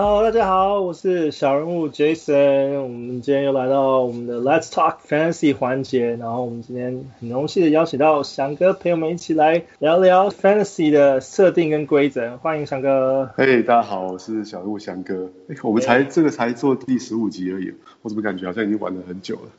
[0.00, 2.82] Hello，大家好，我是小人物 Jason。
[2.82, 12.36] 我们今天又来到我们的 Let's Talk Fantasy 环节，然后我们今天很荣幸的邀请到翔哥陪我们一起来聊聊 Fantasy 的设定跟规则。
[12.36, 13.28] 欢迎翔哥。
[13.34, 15.32] 嘿，hey, 大家好，我是小人物翔哥。
[15.48, 19.50] 哎，我们才.这个才做第十五集而已，我怎么感觉好像已经玩了很久了？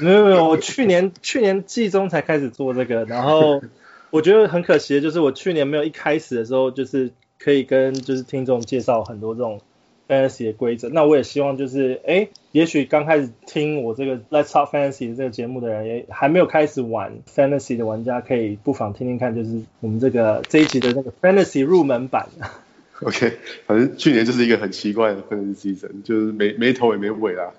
[0.00, 3.60] 没有没有，我去年 去年季中才开始做这个，然后
[4.08, 7.12] 我觉得很可惜的就是我去年没有一开始的时候就是。
[7.36, 9.60] 可以跟就是听众介绍很多这种
[10.08, 10.88] fantasy 的规则。
[10.88, 22.28] 那我也希望就是，哎，也许刚开始听我这个 Let's Talk Fantasy 的这个节目的人，也还没有开始玩 fantasy 的玩家，可以不妨听听看，就是我们这个这一集的那个 fantasy 入门版。
[23.02, 23.32] OK，
[23.66, 27.52] 反正去年就是一个很奇怪的 fantasy season，就是没没头也没尾 啦。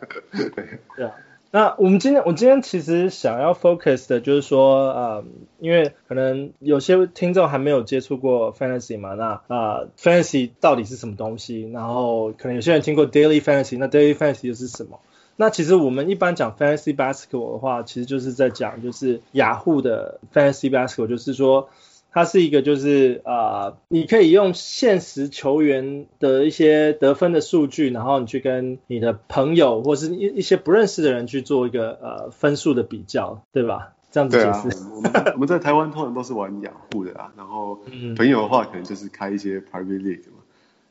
[0.96, 1.12] 对啊。
[1.56, 5.24] 那我们今天，我今天其实想要 focus 的就是说，呃，
[5.60, 11.62] 因为可能有些听众还没有接触过 fantasy 嘛，那、呃、fantasy 到底是什么东西？
[11.72, 15.00] 然后可能有些人听过 daily fantasy，那 daily fantasy 又是什么？
[15.38, 21.70] 那其实我们一般讲 fantasy basketball 的话，其实就是在讲就是雅虎的 fantasy basketball，就是说。
[22.16, 23.34] 它是一个，就是啊、
[23.66, 33.92] 呃，你可以用现实球员的一些得分的数据，然后你去跟你的朋友或是一一些不认识的人去做一个呃分数的比较，对吧？
[34.12, 34.70] 这样子解释。
[34.70, 37.78] 对啊，我们我们在台湾通常都是玩雅虎的啊， 然后
[38.16, 40.40] 朋友的话可能就是开一些 private league 嘛。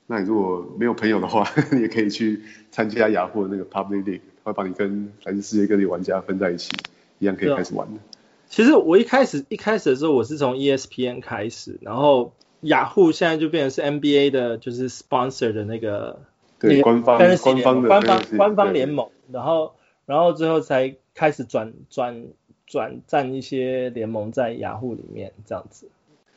[0.06, 6.70] 那你如果没有朋友的话， 你也可以去参加雅虎的那个 public league，会把你跟来自世界各地玩家分在一起，
[7.18, 8.00] 一样可以开始玩的。
[8.48, 16.20] 其实我一开始一开始的时候，我是从 ESPN 开始，然后雅虎现在就变成是 NBA 的，就是 sponsor 的那个
[16.58, 19.74] 对官方官方的官方官方联盟，然后
[20.06, 22.26] 然后最后才开始转转
[22.66, 25.88] 转战一些联盟在雅虎里面这样子。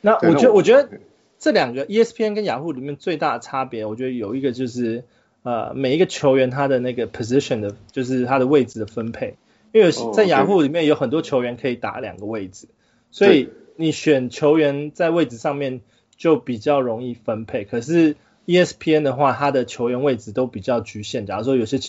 [0.01, 0.89] 那我觉得我觉得
[1.37, 5.03] 这两个 ESPN 跟雅虎里面最大的差别，我觉得有一个就是
[5.43, 9.35] 呃每一个球员他的那个 position 的，就是他的位置的分配。
[9.77, 12.67] 因为在雅虎里面有很多球员可以打两个位置，
[13.11, 15.81] 所以你选球员在位置上面
[16.17, 17.63] 就比较容易分配。
[17.63, 18.15] 可是
[18.47, 21.27] ESPN 的话，它的球员位置都比较局限。
[21.27, 21.79] 假如说有些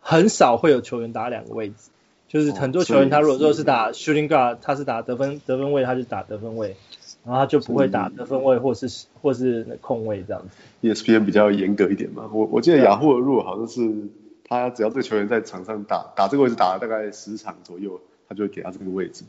[0.00, 1.90] 很少会有球员打两个位置，
[2.28, 6.76] 就是很多球员他如果说是打 shooting guard，他是打得分得分位，他就打得分位，
[7.24, 10.86] 然后他就不会打得分位或是或是空位这样子。
[10.86, 14.08] ESPN 比较严格一点嘛，我我记得雅虎的 rule 好像是。
[14.50, 19.24] 他只要这个球员在场上打打这个位置打了大概十场左右，他就会给他这个位置。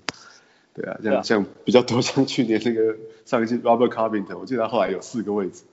[0.74, 5.64] 对啊，像像比较多，像去年那个上一季 Robert Carpenter，我记得他后来有四个位置。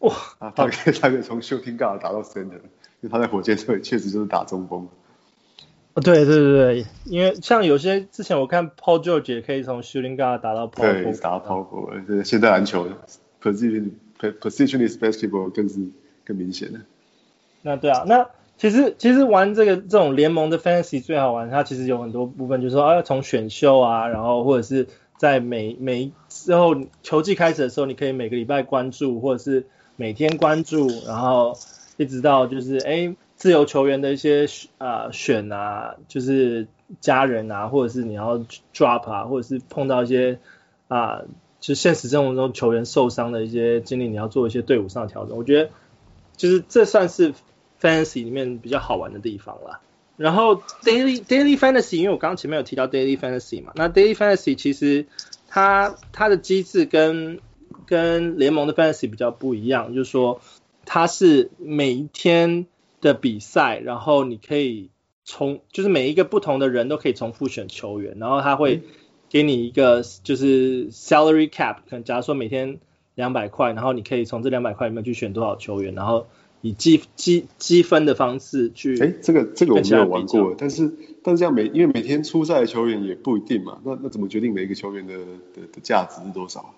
[0.00, 0.12] 哇！
[0.40, 4.88] 啊，他可以他可以从 shooting guard 打到 center，因为他在火箭队确实就是打中锋。
[5.94, 12.04] 哦，对对对对，因为像有些之前我看 Paul George 也可以从 shooting guard 打到 power，对，打到 power。
[12.06, 12.88] 对，现在篮球
[13.40, 15.78] position positionless basketball 更是
[16.24, 16.80] 更明显的。
[17.62, 18.26] 那对啊，那。
[18.60, 29.64] 其实其实玩这个这种联盟的 fantasy 最好玩，它其实有很多部分，就是说啊，从选秀啊，然后或者是在每每之后球季开始的时候，你可以每个礼拜关注，或者是
[29.96, 31.56] 每天关注，然后
[31.96, 34.46] 一直到就是哎自由球员的一些
[34.76, 36.68] 啊选啊，就是
[37.00, 38.44] 家人啊，或者是你要
[38.74, 40.38] drop 啊，或者是碰到一些
[40.88, 41.22] 啊，
[41.60, 45.34] 就现实生活中球员受伤的一些经历，你要做一些队伍上的调整。
[45.34, 45.70] 我觉得
[46.36, 47.32] 就是这算是。
[47.80, 49.80] Fantasy 里面比较好玩的地方啦，
[50.16, 55.06] 然后 Daily Daily Fantasy，因为我刚刚前面有提到 Daily Fantasy 嘛，那 Daily Fantasy 其实
[55.48, 57.40] 它它的机制跟
[57.86, 60.40] 跟联盟的 Fantasy 比较不一样，就是说
[60.84, 62.66] 它是每一天
[63.00, 64.90] 的比赛，然后你可以
[65.24, 68.82] 重就是每一个不同的人都可以重复选球员，然后他会
[69.28, 72.78] 给你一个就是 Salary Cap，可能假如说每天
[73.14, 76.26] 两百块，然后你可以从这两百块里面去选多少球员，然后
[76.62, 80.92] 以积积积分的方式去，哎，这个这个我没有玩过，但是
[81.22, 85.14] 但是这样每因为每天出赛的球员也不一定嘛，那那怎么决定每一个球员的
[85.54, 86.74] 的的价值是多少？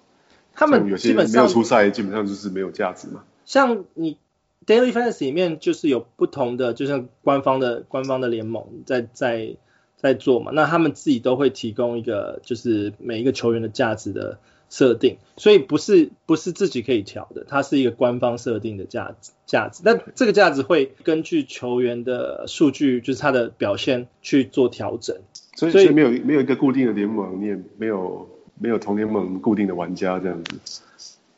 [0.54, 3.24] 他们有些没有出赛，基本上就是没有价值嘛。
[3.44, 4.18] 像你
[4.66, 9.56] Daily Fantasy 里面就是有不同的，就像官方的官方的联盟在在
[9.96, 14.38] 在做嘛，那他们自己都会提供一个就是每一个球员的价值的。
[14.72, 19.82] 设定，所以不是不是自己可以调的，它是一个官方设定的价值价值。
[19.84, 25.18] 那这个价值会根据球员的数据，就是他的表现去做调整。
[25.56, 28.26] 所以所以没有没有一个固定的联盟，你也没有
[28.58, 30.80] 没有同联盟固定的玩家这样子。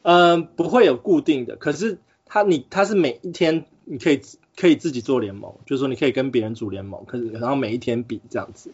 [0.02, 4.20] 嗯，不会有固定的，可是他你他是每一天你可以
[4.56, 8.70] 可以自己做联盟，就是说你可以跟别人组联盟，可是然后每一天比这样子。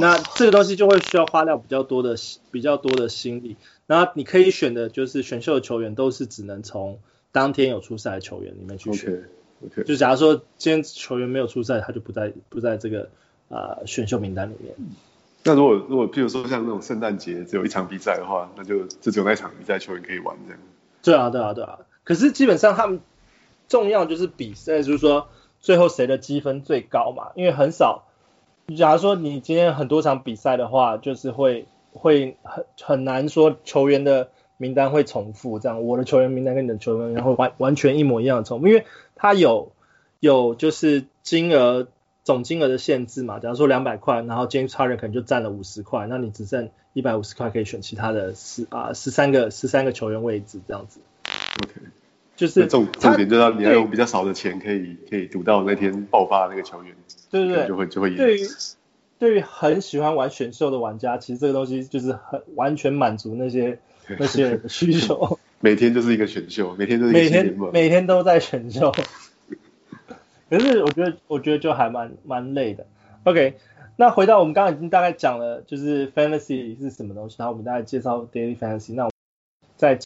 [0.00, 2.16] 那这个东西就会需要花掉比较多的
[2.50, 3.56] 比较多的心力。
[3.86, 7.00] 然后你可以选的就是选秀的球员都是只能从
[7.32, 9.24] 当天有出赛的球员里面去选。
[9.84, 13.10] 就假如说今天球员没有出赛，他就不在不在这个
[13.48, 14.74] 啊、呃、选秀名单里面。
[15.42, 20.60] 那如果如果譬如说像那种圣诞节只有一场比赛的话，那就就只有那场比赛球员可以玩这样。
[21.02, 21.80] 对啊对啊对啊。
[22.04, 23.00] 可是基本上他们
[23.68, 25.28] 重要就是比赛，就是说
[25.60, 28.06] 最后谁的积分最高嘛，因为很少。
[28.76, 38.84] 假如说你今天很多场比赛的话，就是会会很很难说球员的名单会重复，这样我的球员名单跟你的球员名单会完完全一模一样的重，因为
[39.16, 39.72] 他有
[40.20, 41.88] 有就是金额
[42.22, 43.38] 总金额的限制嘛。
[43.38, 51.00] 假如说两百块，然后 James Harden 可能就占了五十块，那你只剩一百五十块可以选其他的十啊十三个十三个球员位置这样子。
[51.64, 51.74] OK，
[52.40, 56.96] 就是重重点就是你要用比较少的钱可以可以赌到那天爆发的那个球员。
[57.30, 58.16] 对对对，就会就会赢。
[58.16, 58.40] 对于
[59.18, 63.78] 对于很喜欢玩选秀的玩家，其实这个东西就是很完全满足那些
[64.18, 65.38] 那些人的需求。
[65.60, 68.90] 每天就是一个选秀，每天都是每天每天都在选秀。
[70.48, 72.86] 可是我觉得我觉得就还蛮蛮累的。
[73.24, 73.56] OK，
[73.96, 78.94] 那回到我们刚刚已经大概讲了，就是 Fantasy 是什么东西，然后我们大概介绍 Daily Fantasy。
[78.94, 79.12] 那我们
[79.76, 79.98] 在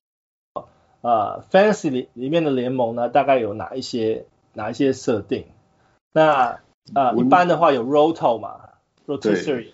[1.04, 4.24] 呃 Fantasy 里里面的联盟呢，大概有哪一些
[4.54, 5.44] 哪一些设定？
[6.14, 6.60] 那
[6.94, 8.60] 呃，一般的话有 Roto 嘛
[9.06, 9.72] ，Rotisserie。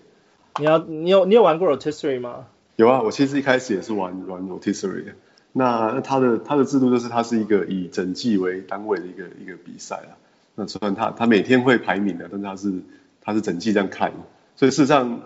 [0.59, 2.47] 你要你有你有玩过 Rotisserie 吗？
[2.75, 5.13] 有啊，我其实一开始也是玩玩 Rotisserie 的。
[5.53, 10.19] 那那它的它的制度就是它是一个以整季为单位的一个一个比赛啊。
[10.55, 12.73] 那虽然它它每天会排名的，但是它是
[13.21, 14.11] 它是整季这样看。
[14.57, 15.21] 所以事实上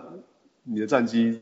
[0.62, 1.40] 你的战绩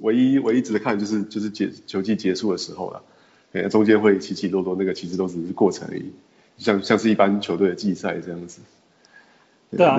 [0.00, 3.02] 唯一唯一值得看的就是就是结球季结束的时候了。
[3.52, 6.12] 哎，中间会起起落落，那个其实都只是过程而已，
[6.58, 8.60] 像像是一般球队的季赛这样子。
[9.76, 9.96] 对啊，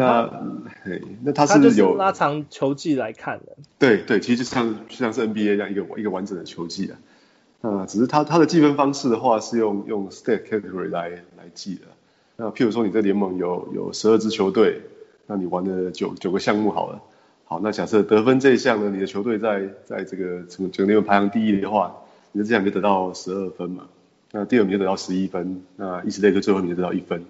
[0.84, 3.56] 那那他是有拉长球季来看的。
[3.80, 6.98] 对对，其实就像就像是 NBA 这样一个一个完整的球季啊。
[7.62, 11.82] 那只是他他的计分方式的话是用用 Stat Category 来来计的。
[12.36, 14.82] 那譬如说你这联盟有有十二支球队，
[15.28, 17.02] 那你玩了九九个项目好了。
[17.46, 21.96] 好，那假设得分这一项呢，你的球队在在这个整个联盟排行第一的话，
[22.32, 23.88] 你的这两个得到十二分嘛。
[24.32, 27.26] 那第二名就得到十一分，那以此类推，最后一名就得到一分。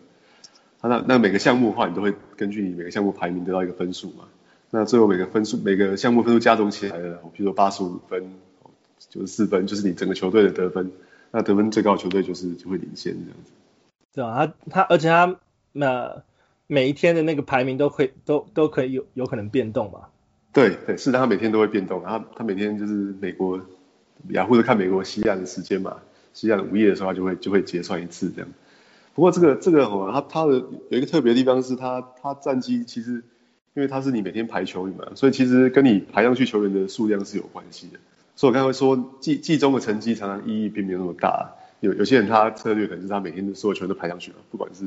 [0.82, 4.26] 那那每个项目的话，你都会根据你每个项目排名得到一个分数嘛？
[4.70, 8.34] 那最后每个分数每个项目分数加总起来的，比如说八十五分、
[9.10, 10.92] 九十四分，就是你整个球队的得分。
[11.32, 13.52] 那得分最高的球队就是就会领先这样子。
[14.14, 15.38] 对啊，他他而且他
[15.72, 16.24] 那
[16.68, 20.08] 每一天的那个排名都可以都都可以有有可能变动嘛？
[20.52, 22.04] 对对，是的，他每天都会变动。
[22.04, 23.62] 然后他每天就是美国
[24.30, 25.98] 雅虎是看美国西岸的时间嘛，
[26.34, 28.50] 西岸午夜的时候他就会就会结算一次这样。
[29.14, 30.54] 不过这个这个哦，它它的
[30.90, 33.24] 有一个特别的地方是它它战绩其实，
[33.74, 38.00] 因为它是你每天排球员嘛，所以其实跟你排上去球员的数量是有关系的。
[38.36, 41.52] 所以我刚才会说季季中的成绩常常意义并没有那么大。
[41.82, 44.86] 有有些人他策略可能是他每天的所有球员都排上去了，不管是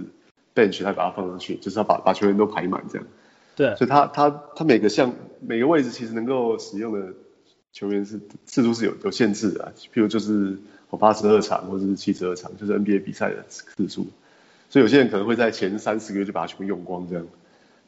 [0.54, 3.06] bench 他把它放上去，就是他把把球员都排满这样。
[3.56, 3.75] 对。
[3.76, 7.12] 所以他他他每个项每个位置其实能够使用的
[7.75, 10.56] 球员是次数是有有限制的，譬如就是
[10.88, 10.97] 我。
[10.97, 14.06] 八十二场或者是七十二场，就是 NBA 比赛的次数，
[14.71, 17.26] 所以有些人可能会在前三四个月就把它全部用光这样，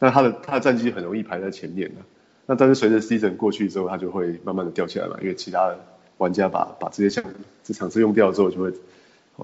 [0.00, 2.00] 但他的他的战绩很容易排在前面的，
[2.46, 5.78] 那但是随着 season 过去之后，他就会慢慢的掉下来嘛，因为其他的
[6.18, 7.24] 玩家把把这些项
[7.62, 8.72] 这场次用掉之后，就会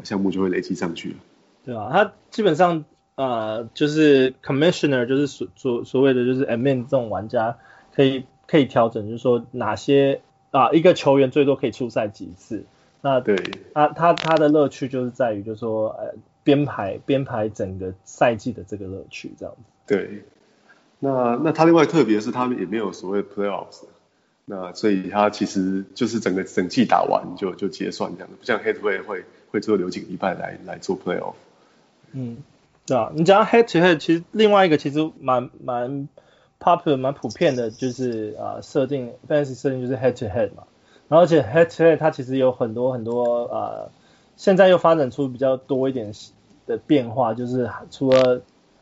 [0.03, 1.15] 项目就会累积上去了。
[1.65, 2.85] 对啊，他基本上
[3.15, 7.59] 呃就是 commissioner 就是所所所谓的就是 admin 这种玩家
[7.95, 10.21] 可以可以调整，就是说哪些
[10.53, 12.65] 啊一个球员最多可以出赛几次。
[13.05, 13.37] 那对，
[13.75, 19.63] 他他他的乐趣就是在于，就是说，呃，编排编排整个赛季的这个乐趣这样子。
[19.89, 20.23] 对，
[21.01, 23.83] 那那他另外特别是他们也没有所谓 playoffs，
[24.45, 31.35] 那所以他其实就是整个整季打完就就结算这样子，不像 head to head 会会最后留几个礼拜来来做 playoff。
[32.13, 32.37] 嗯，
[32.87, 36.09] 对啊，你讲到 head to head，其实另外一个其实蛮蛮
[36.63, 40.63] popular 蛮普遍的，就是啊设定 fantasy 设定就是 head to head 嘛。
[41.09, 43.91] 然后而且 head to head 它其实有很多很多呃，
[44.37, 46.13] 现在又发展出比较多一点
[46.67, 48.41] 的变化，就是除了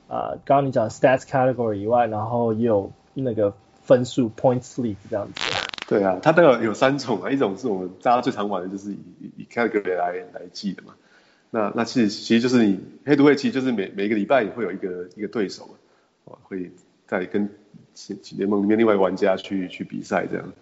[0.08, 5.40] 啊刚刚你讲 stats category 以外，然后也有那个分数 points league 这样子。
[5.88, 10.94] 对啊，它都有有三种啊，一种是我们大家最常玩的，就是以以 category 来来记的嘛。
[11.50, 15.68] 那那其实其实就是你 head to head 其实就是每每个礼拜也会有一个一个对手
[16.24, 16.70] 嘛，会
[17.10, 17.48] 在跟
[18.36, 20.52] 联盟里面另外玩家去去比赛这样。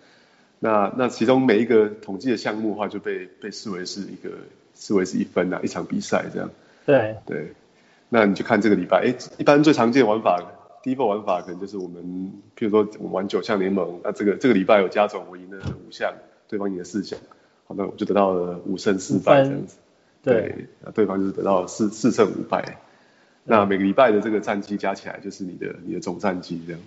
[0.60, 4.30] 那那其中每一个统计的项目的话，就被被视为是一个
[4.74, 6.50] 视为是一分啊，一场比赛这样。
[6.86, 7.52] 对对，
[8.08, 10.42] 那你就看这个礼拜，哎，一般最常见的玩法
[10.82, 16.14] ，default 玩法可能就是我们，譬如说我们玩九项联盟，那这个这个礼拜有加总，我赢了五项，
[16.48, 17.18] 对方赢了四项，
[17.66, 19.76] 好，那我就得到了五胜四败这样子。
[20.22, 22.78] 对，那对方就是得到四四胜五败。
[23.44, 26.80] 那每个礼拜的这个战绩加起来就是你的你的总战绩这样。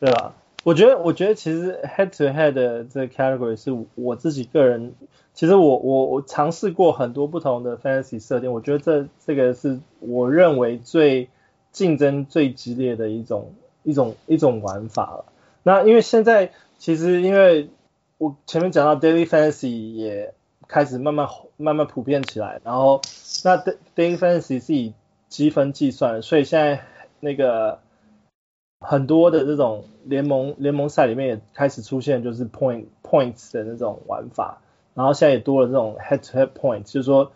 [0.00, 0.34] 对吧？
[0.64, 4.92] 我觉得我觉得其实 head to head 的这个 category 是我自己个人，
[5.34, 11.28] 其实我我我尝试过很多不同的 fantasy 设定，我觉得这这个是我认为最
[11.72, 15.24] 竞争最激烈的一种一种一种玩法了。
[15.62, 17.68] 那因为现在其实因为
[18.18, 20.34] 我前面讲到 daily fantasy 也
[20.66, 23.00] 开始慢慢慢慢普遍起来，然后
[23.44, 23.56] 那
[23.96, 24.92] daily fantasy 是以
[25.28, 26.82] 积分计算，所以现在
[27.20, 27.80] 那个
[28.80, 34.58] 很多的这种联盟联盟赛里面也开始出现就是 point points 的那种玩法，
[34.94, 37.32] 然后现在也多了这种 head to head points，就是说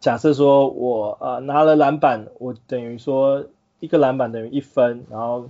[0.00, 3.46] 假设说我呃拿了篮板，我等于说
[3.80, 5.48] 一个篮板等于一分，然后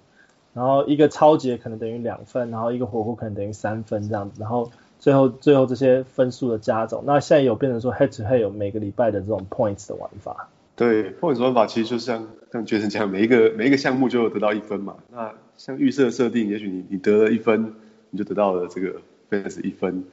[0.52, 10.48] 然后一个抄截可能等于两分，然后一个火锅可能等于三分这样子，然后最后最后这些分数的加总，那现在有变成说 head to head 有每个礼拜的这种 points 的玩法。
[10.82, 14.96] 对，points 玩法其实就像像杰森讲，每一个每一个项目就得到一分嘛。
[15.12, 17.74] 那像预设设定，也许你你得了一分，
[18.10, 20.04] 你就得到了这个 fantasy 一分。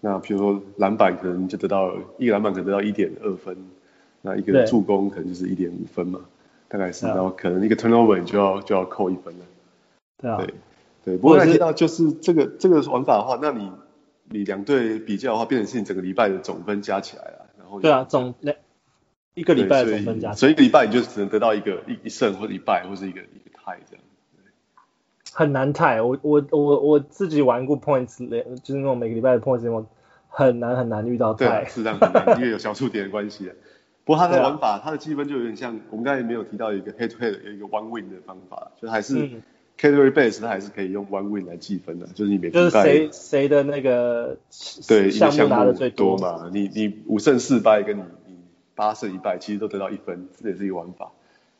[0.00, 3.56] 那比如说篮板，可能就得到一个篮板可能得到一点二分，
[4.20, 6.20] 那一个助攻可能就是一点五分嘛，
[6.68, 7.06] 大概是。
[7.06, 9.44] 然后可能一个 turnover 你就要就要扣一分了。
[10.18, 10.36] 对啊。
[10.36, 10.54] 对
[11.02, 13.72] 对，不过提到就是这个这个玩法的话，那你
[14.28, 18.34] 你两队比较的话，变成是你整个礼拜的总分加起来了，然后对啊总
[19.34, 24.04] 一个礼拜的总分加，所以一个礼拜你就只能得到一个一一胜或者一败，或者一个一个 tie 这样。
[25.32, 28.18] 很难 tie，我我我我自己玩过 points
[28.62, 29.86] 就是那种每个礼拜的 points 我
[30.28, 31.62] 很难很难遇到 tie。
[31.62, 31.98] 对，是这样，
[32.36, 33.50] 因为有小数点的关系。
[34.04, 39.14] 不过它的玩法，它的积分就有点像我们刚才没有提到一个 head to head 有一个 one win 的方法，就还是
[39.78, 44.36] category base 它还是可以用 one win 来计分的，就是你每个礼拜谁谁的那个
[44.88, 48.02] 对项目拿的最多嘛，你你五胜四败跟你。
[48.74, 51.10] 八胜一败，其实都得到一分，这也是一个玩法。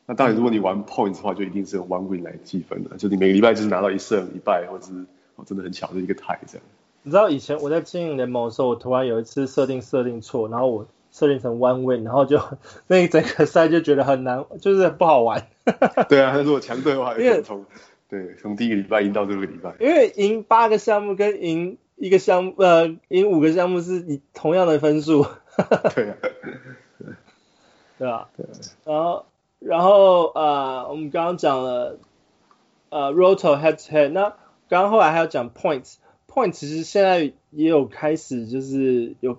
[0.07, 4.93] 那当然，如果你玩 points 的话，就一定是用 one win 来计分的，就你每个礼拜就是拿到一胜一败，或者是
[5.35, 6.65] 哦真的很巧的一个 tie 这样。
[7.03, 12.41] 你知道以前我在经营联盟的时候，我突然有一次设定设定错，然后我设定成 one win，然后就
[12.87, 15.47] 那一整个赛就觉得很难，就是不好玩。
[16.09, 17.65] 对啊，如果强队的话，因为从
[18.09, 25.25] 对从第一个礼拜赢到最后一个礼拜，因为赢八个项目跟赢一个项目呃赢五个项目是以同样的分数。
[25.95, 26.17] 对啊。
[28.01, 28.47] 对吧，对，
[28.83, 29.25] 然后，
[29.59, 31.99] 然后呃，我们刚刚讲了
[32.89, 34.29] 呃，roto head to head，那
[34.67, 39.37] 刚刚后来还要讲 points，points 其实现在也有开始就是有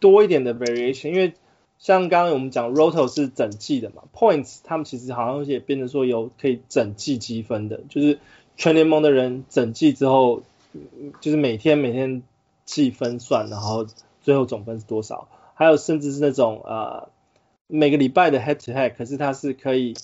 [0.00, 1.34] 多一点的 variation，因为
[1.78, 8.18] 像刚刚我们讲 roto 是整季的嘛，points 他们其实好像也变成说有可以整季积分的，就是
[8.56, 10.40] 全联盟的人整季之后，
[11.20, 12.22] 就是每天每天
[12.64, 13.84] 计分算，然后
[14.22, 17.10] 最后总分是多少，还有甚至是那种呃。
[17.70, 19.94] 每个礼拜的 head to head，可是它是可以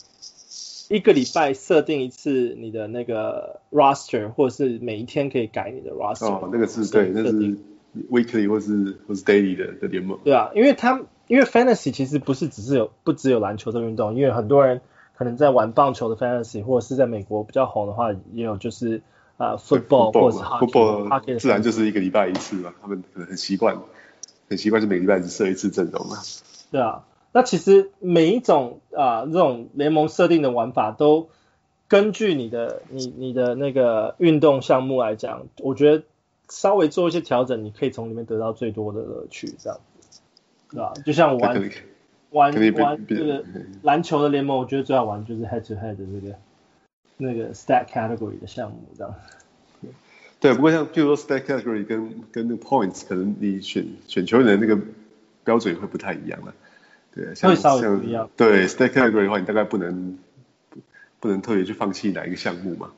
[0.91, 6.27] 一个礼拜设定一次你的那个 roster，或者是每一天可以改你的 roster。
[6.27, 7.57] 哦，那个是对，那是
[8.11, 10.19] weekly 或是或是 daily 的的联盟。
[10.23, 14.83] 对啊，因为他因为 fantasy 其实不是只是有不只有篮球这个运动，因为很多人
[15.17, 19.01] 可能在玩棒球的 fantasy，或者是在美国比较红的话，也有就是
[19.39, 23.79] 啊、呃、football 或者是 hockey，自然就是一个礼拜一次嘛，他们可能很习惯，
[24.51, 26.19] 很习惯是每个礼拜只设一次阵容嘛。
[26.71, 27.03] 对啊。
[27.37, 31.29] 那其实每一种啊、呃、这种联盟设定的玩法，都
[31.89, 36.05] 根据你的你你的那个运动项目来讲，我觉得
[36.49, 40.21] 稍微做一些调整，你可以从里面得到最多的乐趣，这样子，
[40.71, 40.93] 对吧？
[41.05, 41.61] 就像玩
[42.31, 43.45] 玩玩这个
[43.83, 46.37] 篮球的联盟，我觉得最好玩就是 head to head 的这个
[47.17, 49.13] 那个 stat category 的项目，这样。
[50.39, 54.79] 对，不过像譬如说 stat category 跟跟那个 points，可能你选选球员的那个
[55.43, 56.55] 标准会不太一样了。
[57.15, 58.01] 对，像像
[58.37, 60.19] 对 stat category 的话，你大概不能
[61.21, 62.91] 不能特别去放弃哪一个项目嘛？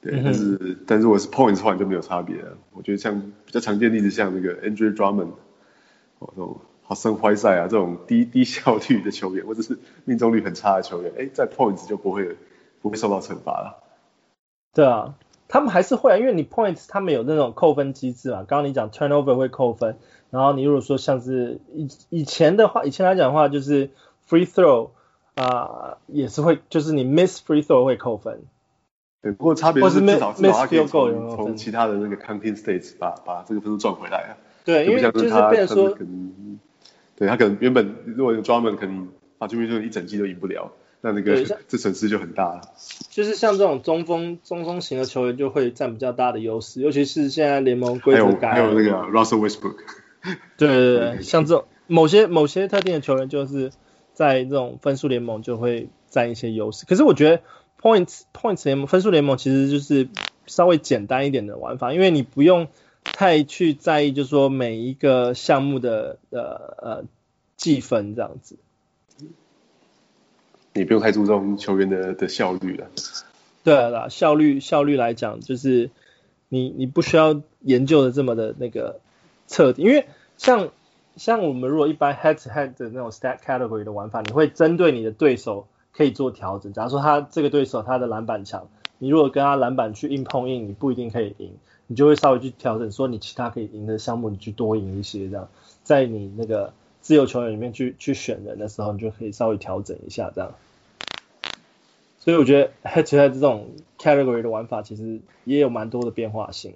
[0.00, 2.56] 对，嗯、但是但是如果是 points 的话，你就没有差别了。
[2.72, 5.32] 我觉得像比较常见的例子，像那个 Andrew Drummond，
[6.18, 12.36] 哦，这种 Hassan Whiteside 啊，这种低低效率的球员，或者是命中率很差的球员，哎，在 points 就不会
[12.80, 13.82] 不会受到惩罚了。
[14.72, 15.14] 对啊，
[15.48, 18.44] 他们还是会啊，因为你 points 他们有那种扣分机制嘛。
[18.46, 19.96] 刚刚你讲 turnover 会扣分。
[20.30, 23.88] 然后你如果说像是以以前的话，以前来讲的话，就是
[24.28, 24.90] free throw
[25.34, 28.42] 啊、呃，也是会，就是你 miss free throw 会扣分。
[29.22, 34.36] 对，不过差别是至少至少他可以从从其他的那个 counting states 把把这个分数赚回来啊。
[34.66, 35.96] 对，因为就是变成说，
[37.16, 42.60] 对他可能原本如果有 Drummond 可能把这边就一整季都赢不了，那那个 这损失就很大了。
[43.10, 49.76] 就是像这种中锋中锋型的球员就会占比较大的优势，尤其是现在联盟规则改，还有还有那个 Russell Westbrook。
[50.58, 53.70] 对对对，像这种某些某些特定的球员就是
[54.12, 56.84] 在这种分数联盟就会占一些优势。
[56.86, 57.42] 可是我觉得
[57.80, 60.08] points points 联盟分数联盟其实就是
[60.46, 62.66] 稍微简单一点的玩法，因为你不用
[63.04, 67.04] 太去在意，就是说每一个项目的呃呃
[67.56, 68.58] 计分这样子。
[70.74, 72.86] 你不用太注重球员的的效率了。
[73.64, 75.90] 对啦，效率效率来讲，就是
[76.48, 79.00] 你你不需要研究的这么的那个
[79.46, 80.06] 彻底，因为
[80.38, 80.70] 像
[81.16, 86.72] 像我们如果一般 head to head 的那种 stat category 的玩法，你会针对你的对手可以做调整。
[86.72, 91.52] 假如说他这个对手他的篮板强，你如果跟他篮板去硬碰硬，你不一定可以赢，
[91.88, 95.48] 你就会稍微去调整，说你其他可以赢的项目，你去多赢一些这样，
[95.82, 100.54] 在你那个自由球员里面去去选人的时候，你就可以稍微调整一下这样。
[102.18, 106.74] 所以我觉得 head to head 这种 category 的玩法其实也有蛮多的变化性。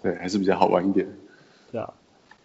[0.00, 1.08] 对，还是比较好玩一点。
[1.72, 1.92] 对啊，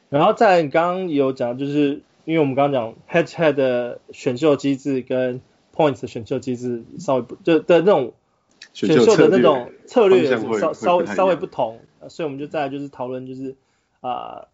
[0.09, 5.39] 然后在你刚刚有讲，就是因为我们刚刚讲 head to head 的选秀机制跟
[5.73, 8.13] points 的选秀机制稍微不就的那种
[8.73, 10.29] 选秀的那种策略
[10.59, 11.79] 稍稍微稍微不同，
[12.09, 13.55] 所以我们就再来就是讨论就是
[14.01, 14.47] 啊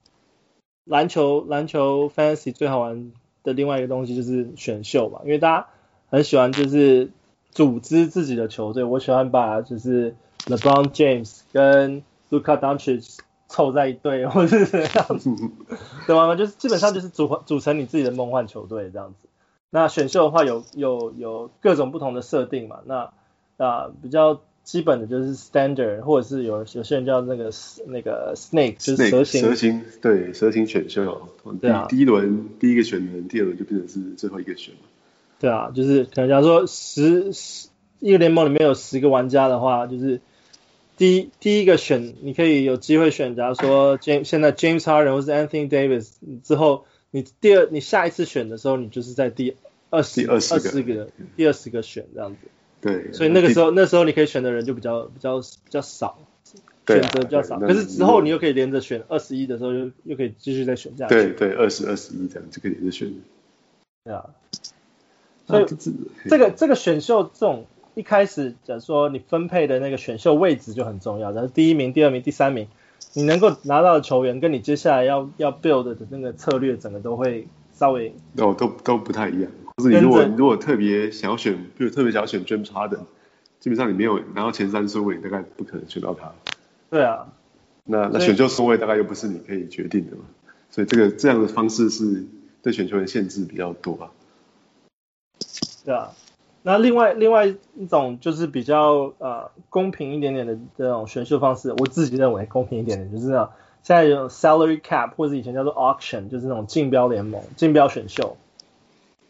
[0.90, 5.68] 篮球篮球 fantasy 最好玩的另外一个东西就是选秀嘛，因为大家
[6.10, 7.12] 很喜欢就是。
[7.52, 10.16] 组织自己的球队，我喜欢把就是
[10.46, 13.18] LeBron James 跟 Luka Doncic
[13.48, 15.32] 凑在一队， 或者是这样子，
[16.06, 16.36] 对吗？
[16.36, 19.28] 就是基本上就是组组成你自己的梦幻球队这样子。
[19.72, 22.82] 那选秀的话有有有各种不同的设定嘛？
[22.86, 23.12] 那
[23.58, 24.40] 啊比较
[24.72, 27.52] 基本的就是 Standard，或者是有有些人叫那个
[27.88, 29.42] 那个 Snake，就是蛇形。
[29.42, 31.28] 蛇形对蛇形选秀，
[31.60, 31.88] 对啊。
[31.90, 34.76] 第一轮第一个选人，第二轮就变成是最后一个选。
[35.40, 40.22] 对啊，就是可能假如说十十一个联盟里面有十个玩家的话，就是
[40.98, 46.12] 第一第一个选，你可以有机会选，假如说 James 现在 James Harden 或是 Anthony Davis
[46.44, 49.56] 之后，你第二你下一次选的时候，你就是在第
[49.90, 52.38] 二十二十个第二十个选这样子。
[52.82, 53.12] 对。
[53.14, 56.18] 所以那个时候那时候你可以选的人就比较比较比较少，
[56.88, 57.60] 选择比较少。
[57.60, 61.10] 可是之后你又可以连着选二十一的时候，又又可以继续再选这样。
[61.10, 63.14] 对对，二十二十一这样就可以连着选。
[64.04, 64.26] 对啊。
[65.48, 65.66] 所以
[66.30, 67.66] 这个这个选秀这种
[67.96, 72.68] 一开始，假如说你分配的那个选秀位置就很重要，然后第一名、第二名、第三名，
[73.14, 79.52] 你能够拿到的球员，跟你接下来要要 build 的那个策略，整个都会稍微哦都都不太一样。
[79.80, 83.00] 或是你如果你如果特别想要选，比如特别想要选 James Harden，
[83.62, 86.34] 基本上你没有拿到前三顺位，大概不可能选到他。
[86.90, 87.28] 对啊。
[87.86, 90.24] 那那选秀顺位大概又不是你可以决定的嘛，
[90.70, 92.24] 所以这个这样的方式是
[92.62, 94.12] 对选球员限制比较多吧。
[95.84, 96.12] 对啊，
[96.62, 103.50] 那另外另外一种就是比较呃公平一点点的这种选秀方式，我自己认为公平一点点，就是那种
[103.82, 108.38] 现在有 salary cap 或者以前叫做 auction，就是那种竞标联盟、竞标选秀。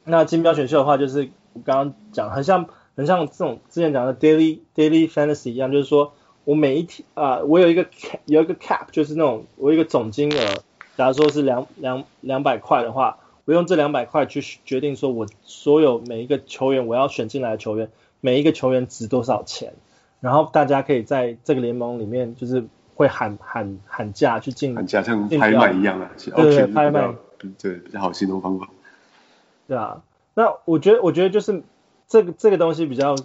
[0.09, 10.63] 那金标选秀的话，就是我刚刚讲，很像很像这种之前讲的 daily daily fantasy 一样，就是说我每一天啊、呃，我有一个 cap, 有一个 cap，就是那种我有一个总金额，
[10.97, 13.17] 假如说是两两两百块的话。
[13.45, 17.89] 我用这两百块去决定，说我所有每一个球员，我要选进来的球员，
[18.21, 19.73] 每一个球员值多少钱，
[20.19, 27.11] 然后大家可以在这个联盟里面，就是会喊喊喊价去进，喊价像拍卖一样啊，对对，拍卖，
[27.57, 28.69] 对，比较好形容方法。
[29.69, 30.03] 对啊，
[30.33, 31.63] 那我觉得，我觉得就是
[32.09, 33.15] 这个这个东西比较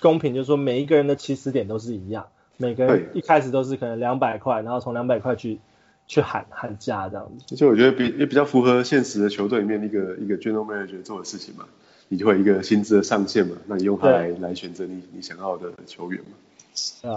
[0.00, 5.60] 公平，就是说每一个人的起始点都是一样，每个人一开始都是可能两百块，然后从两百块去。
[6.06, 11.66] 去喊喊价这样子，就我觉得比也比较符合现实的球队里面一个一个 general manager 做的事情嘛，
[12.08, 17.08] 你就会有一个薪资的上限嘛，那你用它来来选择你你想要的球员嘛。
[17.08, 17.14] 啊，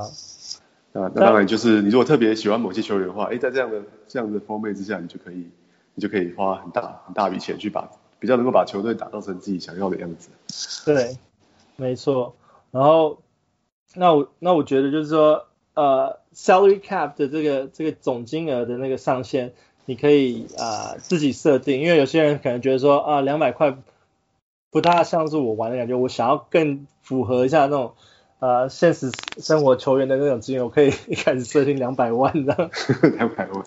[0.94, 5.50] 啊，那当然就是你如果特别喜欢某些球员的话，哎，在这样的这样的 format 之下，你就可以
[5.96, 7.90] 你就可以花很大很大笔钱去把
[8.24, 10.30] 比较能够把球队打造成自己想要的样子。
[10.86, 11.18] 对，
[11.76, 12.38] 没错。
[12.72, 13.20] 然后
[13.96, 15.46] 那我那我觉得就是说。
[15.76, 19.54] 呃，salary cap 的这个这个总金额的那个上限，
[19.86, 23.76] 你可以啊、呃、自己设定，因为有些人可能觉得说啊两百块
[24.70, 27.96] 不大像是我玩的感觉，我想要更符合一下那种
[28.38, 29.10] 呃现实
[29.40, 32.70] 生活球员的那种金额，我可以一 开始设定两百万这样。
[33.18, 33.66] 两百万。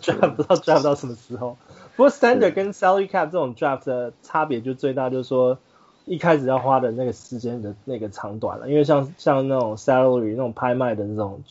[0.00, 1.56] draft 不知道 draft 到什么时候，
[1.96, 5.58] 不过 standard 跟 salary cap 这种 draft 的差别就最大，就是说。
[6.06, 11.42] 一开始要花的那个时间的那个长短了，因为像像那种 salary 那种拍卖的那种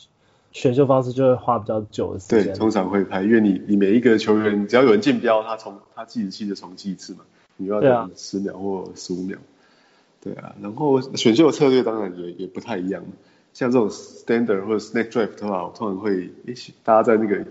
[0.52, 2.44] 选秀方式，就会花比较久的时间。
[2.44, 7.22] 对，通常会拍，因为你你每一个球员只要有人竞标，他从他计时器就重计一次嘛，
[7.56, 9.38] 你要等十秒或十五秒。
[10.22, 13.02] 对啊，然后选秀的策略当然也也不太一样，
[13.54, 16.30] 像这种 standard 或者 snake draft 的话，我通常会，
[16.84, 17.44] 大家在那个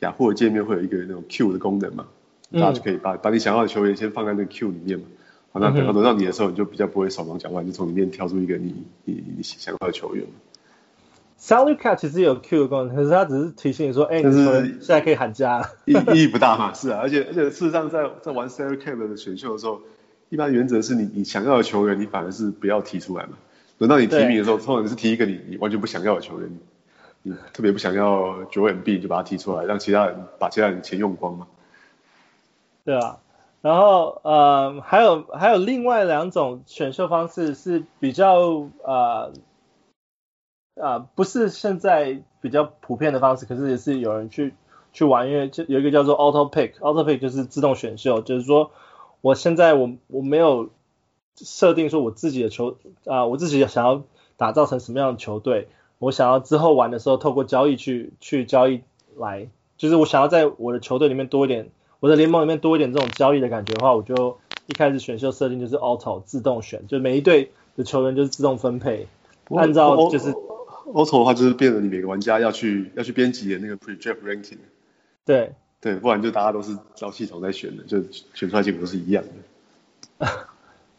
[0.00, 2.08] 雅虎的界面会有一个那种 Q 的功能嘛，
[2.52, 5.04] 大家就可以把、嗯、把你想要的球员先放在那个 Q 里面嘛。
[5.50, 10.26] 好，那等到轮到你的时候，你就比较不会手忙脚乱，就从里面挑出一个你你你想要的球员。
[11.40, 14.34] Salary Cap 其实也有 Q 的功能，可是它只是提醒你说，哎、欸，你
[14.72, 16.72] 现在可以喊价，意意义不大嘛。
[16.76, 19.80] 是啊，而且而且事实上在在玩 Salary Cap 的选秀的时候，
[20.30, 23.30] 一般原则是你你想要的球员，你反而是不要提出来嘛。
[23.78, 26.50] 轮到你提名的时候，通常是提一个你你完全不想要的球员，
[27.22, 31.46] 你特别不想要 Joel Embiid 就把它提出来，让其他人把其他人钱用光嘛。
[32.88, 33.18] 对啊。
[33.60, 38.38] 然后呃，还有还有另外两种选秀方式是比较
[38.82, 39.32] 呃
[40.74, 44.54] 呃不是现在比较普遍的方式，可是也是有人去
[44.94, 48.70] 去玩，因为就有一个叫做 Auto Pick，Auto Pick 就是自动选秀，就是说
[49.20, 50.70] 我现在我我没有
[51.36, 54.02] 设定说我自己的球啊、我自己想要
[54.38, 58.80] 打造成什么样的球队，我想要之后玩的时候透过交易去去交易
[59.14, 61.70] 来，就是我想要在我的球队里面多一点。
[62.00, 69.08] 我的联盟里面多一点这种交易的感觉的话，我就一开始选秀设定就是 auto 自动选，就每一队的球员就是自动分配，
[69.50, 70.32] 按照就是
[70.92, 74.58] auto 的话就是变得你每个玩家要去要去编辑的那个 pre-draft ranking。
[75.24, 78.02] 对对，不然就大家都是照系统在选的，就
[78.34, 79.24] 选出来结果都是一样
[80.18, 80.26] 的。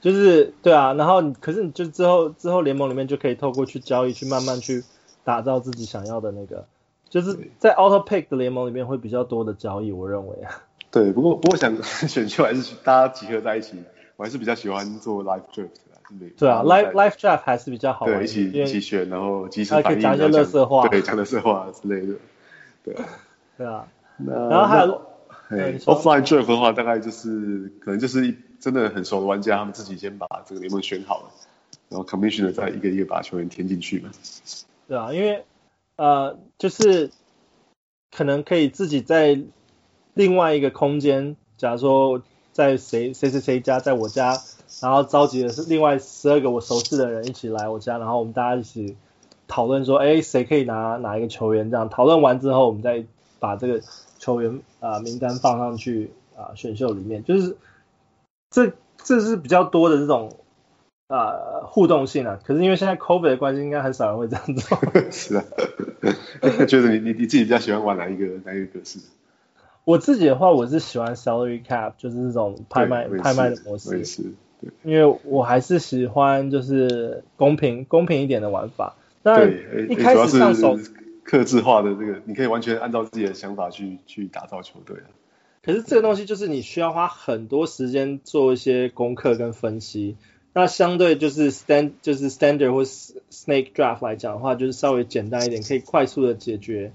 [0.02, 4.84] 就是对啊，然后可是你就之后之后联盟里面就可以透过去交易去慢慢去
[5.24, 6.66] 打造自己想要的那个，
[7.10, 10.64] 就是在 auto pick 的联盟里面会比较多的交易，我认为啊。
[10.92, 13.84] 对，不过不过想 选秀还是大家集合在一起，
[14.16, 15.68] 我还是比较喜欢做 live draft
[16.20, 22.16] 的，对啊，live live draft 还是比较好玩，对，一起一起选，然后即时反应，讲一些乐色话，对，讲乐色话之类的，
[22.84, 23.08] 对啊，
[24.26, 25.02] 对啊，然后还有
[25.50, 31.32] 对 offline draft 的话，大概就是可能就是真的很熟的玩家，他们自己先把这个联盟选好了，
[31.90, 34.10] 然后 commissioner 再一个一个把球员填进去嘛。
[34.88, 35.46] 对啊，因为
[35.98, 37.12] 呃，就是
[38.12, 39.40] 可能可以自己在。
[40.20, 44.38] 另外一个空间，假如说在谁谁谁谁家，在我家，
[44.82, 48.98] 然后召集的是另外十二个我熟悉的人一起来我家，然后我们大家一起
[49.48, 51.72] 讨论说，哎，谁可以拿哪一个球员？
[51.72, 53.06] 这样讨论完之后，我们再
[53.40, 53.82] 把这个
[54.18, 57.56] 球员啊、名单放上去啊、选秀里面，就是
[58.50, 60.36] 这这是比较多的这种
[61.08, 61.32] 啊、
[61.64, 62.38] 互动性啊。
[62.44, 64.78] 可是因为现在 COVID 的关系，应该很少人会这样做。
[65.12, 65.46] 是啊，
[66.68, 69.00] 觉得你你你自己比较喜欢玩哪一个哪一个格式？
[69.86, 73.90] 我自己的话，我是喜欢 salary cap，就是这种拍卖拍卖的模式。
[74.62, 78.96] 对，因为我还是喜欢就是公平公平一点的玩法。
[79.24, 79.52] 但
[79.90, 80.78] 一开始上手
[81.24, 84.98] 克制化的这个，你可以完全按照自己的想法去去打造球队。
[85.62, 90.16] 可是这个东西就是你需要花很多时间做一些功课跟分析。
[90.54, 96.92] 那相对就是 stand 就是 standard 或 snake draft 来讲的话，就是稍微简单一点，可以快速的解决。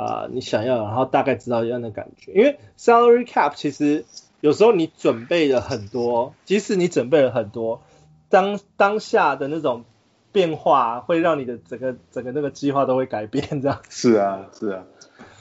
[0.00, 4.06] 啊、呃，你想要，然后大概知道一样的感觉，因为 salary cap 其实
[4.40, 7.82] 有时候你准备了很多，即使你准备了很多，
[8.30, 9.84] 当当下的那种
[10.32, 13.82] 变化会让你的整个整个那个计划都会改变，这样。
[13.90, 14.84] 是啊，是啊，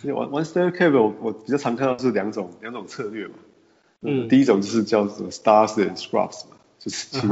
[0.04, 3.36] 因为玩玩 salary cap 我我比较常看到是两种两种策略嘛，
[4.02, 7.28] 嗯，第一种就是叫做 stars and scrubs 嘛，就是其实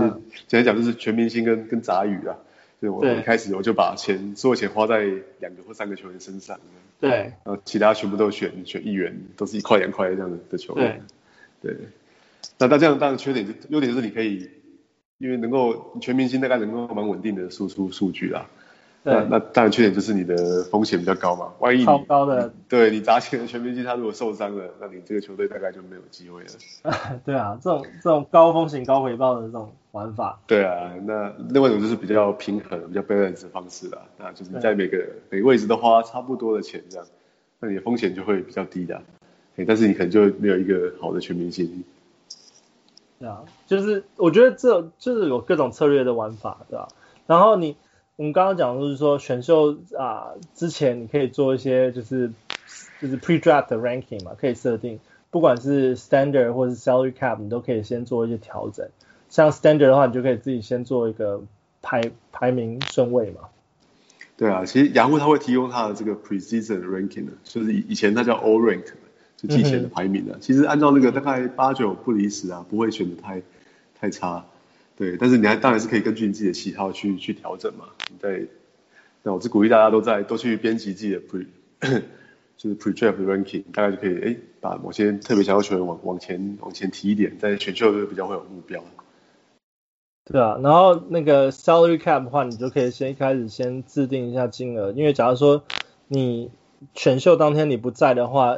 [0.48, 2.38] 简单讲就是全明星跟跟杂鱼啊。
[2.80, 5.00] 对，我一开始我就把钱所有钱花在
[5.40, 6.60] 两个或三个球员身上，
[7.00, 7.10] 对，
[7.44, 11.02] 然后其他全部都选选一元，都是一块两块这样的的球员，
[11.62, 11.82] 对，对，
[12.60, 14.50] 那那这样当然缺点优点就是你可以，
[15.18, 18.46] 因为能够全明星大概能够蛮稳定的输出数据啦。
[19.04, 27.20] 那那当然缺点就是你的风险比较高嘛，万一超高的，对你砸钱的全明星他如果受伤了，那你这个球队大概就没有机会了。
[27.24, 30.40] 对啊，这种这种高风险高回报的这种玩法。
[30.48, 37.06] 对啊，那另外一种就是比较平衡、比较 balance 的方式啦，那就是你在每个每个位置都花差不多的钱这样，
[37.60, 39.02] 那你的风险就会比较低的，
[39.68, 41.84] 但是你可能就没有一个好的全明星。
[43.20, 46.88] 对啊，就是我觉得这就是有各种策略的玩法，对吧？
[47.26, 47.76] 然后你。
[48.18, 52.34] 我们刚刚讲的就是说选秀啊之前你可以做一些就是
[53.00, 58.90] 就是 pre-draft 的 ranking 嘛，可以设定，不管是 standard 或是 salary cap，你都可以先做一些调整。
[59.30, 61.44] 像 standard 的话，你就可以自己先做一个
[61.82, 63.42] 排排名顺位嘛。
[64.38, 68.84] 对啊，其实雅虎它会提供它的这个 precision ranking 的，就是以以前它叫 all rank，
[69.36, 70.34] 就季前的排名的。
[70.36, 73.42] 嗯、其实按照那个大概八九不离十啊，不会选的太
[74.00, 74.46] 太差。
[74.96, 77.86] 对，但是你还当然是可以根据你自己的喜好去去调整嘛。
[78.20, 78.48] 对，
[79.24, 81.46] 那我是鼓励大家都在都去编辑自己的 pre，
[82.58, 88.84] 就是 pre-draft ranking，大概就可以哎把某些特别想要球员往往前往前提一点，在选秀就比较会有目标。
[90.32, 95.64] 对啊，然后那个 salary cap 的话，你就可以先一开始先制定一下金额，因为假如说
[96.08, 96.52] 你
[96.94, 98.58] 选秀当天你不在的话，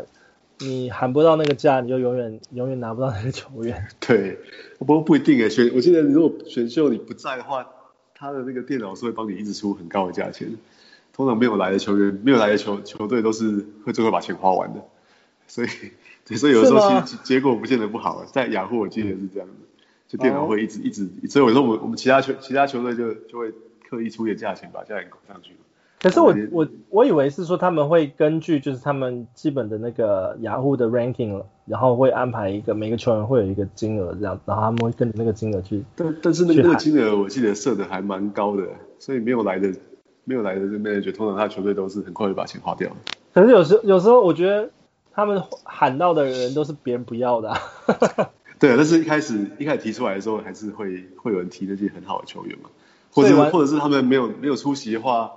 [0.60, 3.88] 你喊不到那个价，你就永远永远拿不到那个球员。
[4.01, 4.39] 对，
[4.79, 7.65] 不过不一定诶，选我记得如果选秀你不在的话，
[8.15, 10.49] 他的那个电脑是会帮你一直出很高的价钱。
[11.13, 14.82] 通常没有来的球员，没有来的球球队都是会最后把钱花完的。
[15.47, 18.23] 所以，所以有时候其实结果不见得不好。
[18.25, 19.53] 在雅虎我记得是这样子，
[20.10, 23.54] 就电脑会一直、哦、一直，所以我说我们我们其他球其他球队就就会
[23.88, 25.56] 刻意出点价钱把价钱搞上去。
[26.02, 35.84] 可是我我我以为是说他们会根据就是他们基本的那个雅虎的 ranking，然后会安排一个每个球员会有一个金额这样，然后他们会跟着那个金额去。
[35.95, 38.63] 但但是那个金额我记得设的还蛮高的，
[38.98, 39.72] 所以没有来的
[40.24, 42.89] 没有来的这 manager 通常他球队都是很快就把钱花掉。
[43.34, 44.72] 可是有时有时候我觉得
[45.12, 47.60] 他们喊到的人都是别人不要的、啊。
[48.60, 52.69] 对啊，但是一开始一开始提出来的时候还是会会有人提那些很好的球员嘛，
[53.12, 55.32] 或者或者是他们没有没有出席的话。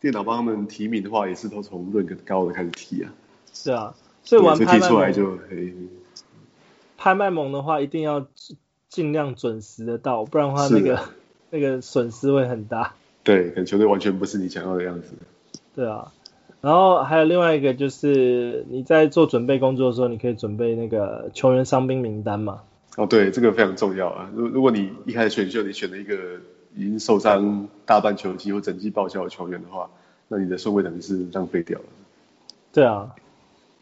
[0.00, 3.10] 电脑帮他们提名的话，也是都从论更高的开始提啊。
[3.52, 5.74] 是啊，所以玩拍卖出来就可以。
[6.96, 8.28] 拍卖盟的话，一定要
[8.88, 11.00] 尽量准时的到，不然的话那个
[11.50, 12.94] 那个损失会很大。
[13.24, 15.08] 对，可能球队完全不是你想要的样子。
[15.74, 16.12] 对啊，
[16.60, 22.62] 然后还有另外一个就是你在做准备工作的时候，你可以准备那个球员伤兵名单嘛。
[22.96, 24.30] 哦，对，这个非常重要啊。
[24.34, 26.16] 如如果你一开始选秀，你选了一个。
[26.76, 29.90] 已经受伤大半球季或整季报销的球员的话，
[30.28, 31.84] 那你的顺位等于是浪费掉了。
[32.72, 33.16] 对啊，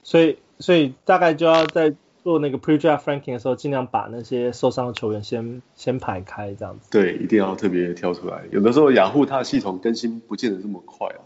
[0.02, 6.88] 所以所以大概就要在做那个 pre-draft ranking 的时候，尽量把那些受伤的球员先先排开，这样子。
[6.90, 8.44] 对，一定要特别挑出来。
[8.50, 11.20] 有的时候雅虎它的系统更新不见得这么快啊，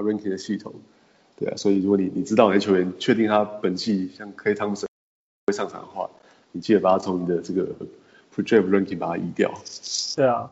[0.00, 0.72] ranking 的系统。
[1.38, 4.86] 对啊，所以如果你你知道哪些球员确定他本季像 K Thompson
[5.46, 6.08] 会上场的话，
[6.52, 7.66] 你记得把他从你的这个
[8.34, 9.52] pre-draft ranking 把它移掉。
[10.16, 10.50] 对啊。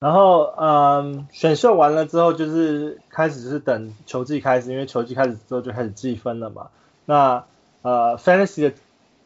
[0.00, 6.68] 然后，嗯，选秀完了之后，就是开始是等球季开始，因为球季开始之后就开始计分了嘛。
[7.06, 7.44] 那，
[7.80, 8.74] 呃，Fantasy 的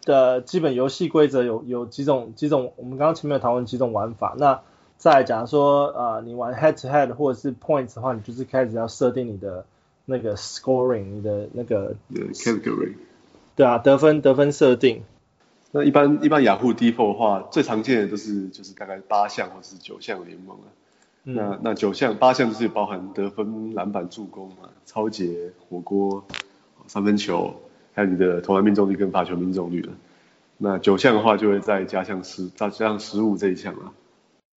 [0.04, 4.34] 的基本游戏规则有有几种几种，我们刚刚前面有讨论几种玩法。
[4.38, 4.60] 那
[4.98, 9.64] 再假如说，呃，你玩 Head to Head 或者是 Points 的话，你就是开始要设定你的
[10.04, 12.94] 那个 Scoring，你的那个 Category。
[13.54, 15.04] 对啊，得分得分设定。
[15.70, 20.66] 那一般一般雅虎 default 的话，最常见的都是就是大概八项或者是九项联盟啊。
[21.24, 26.24] 嗯、那那九项八项就是包含得分、篮板、助攻嘛，超节、火锅、
[26.86, 27.54] 三分球，
[27.94, 29.92] 还有你的投篮命中率跟罚球命中率了。
[30.56, 33.92] 那九项的话就会再加上十再加上失误这一项了。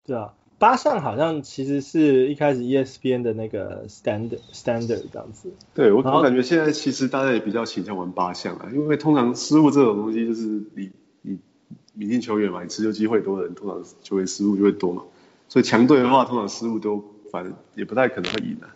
[0.06, 5.54] 对啊，八项好像其实是一开始 ESPN 的那个 standard standard 这样子。
[5.74, 10.44] 对，我我感觉现在其实大家也比较倾向玩八项啊，因为通常失误这种东西就是
[10.76, 11.40] 你你。
[11.94, 15.04] 明星球员嘛，你持球机会多的人，通常球员失误就会多嘛。
[15.50, 18.68] 所以强队的话，通常失误都反正也不太可能会赢的。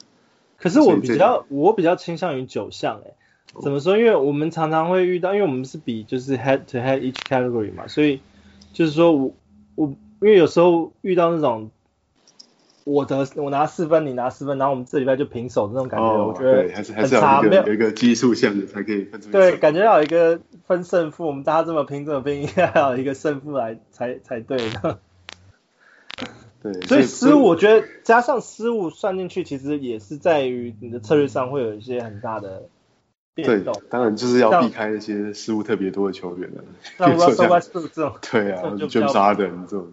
[0.58, 3.14] 可是我比较我比较倾向于九项哎，
[3.62, 3.98] 怎么说？
[3.98, 8.20] 因为我们常常会遇到，因为我们是比就是 head to head each category 嘛，所以
[8.74, 9.34] 就是说我
[9.76, 11.72] 我因为有时候遇到那种。
[12.88, 19.32] 我得我拿四分，你拿四分，然后我们这礼拜就平手的那种感觉，哦、我觉得还是还是要有一个有一个基数项的才可以分出。
[19.32, 25.00] 对，感觉要有一个分胜负，我们大家这么拼这么拼，应该要有一个胜负来才才对的。
[26.62, 32.66] 对，所以失误我觉得加上失误算进去，其实也是在于你的策略上会有一些很大的
[33.34, 33.74] 变动。
[33.90, 36.64] 当然就是要避开那些失误特别多的球员了。
[37.00, 39.92] 像 Russell Westbrook 这种，对啊，James Harden 这种。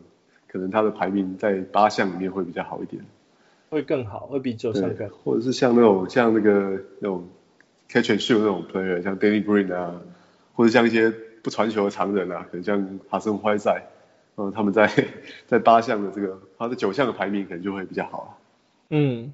[0.53, 3.03] 可能他的排名在八项里面会比较好一点，
[3.71, 5.17] 会更好，会比九项更好。
[5.25, 7.27] 或者是像那种像那个那种
[7.89, 9.99] catch and shoot 那种 player，像 Danny Green 啊，
[10.55, 11.11] 或者像一些
[11.43, 13.83] 不传球的常人啊，可能像哈森怀塞，
[14.37, 14.91] 嗯，他们在
[15.49, 18.39] 在八项的这个，他的九项的排名可能就会比较好。
[18.91, 19.33] 嗯，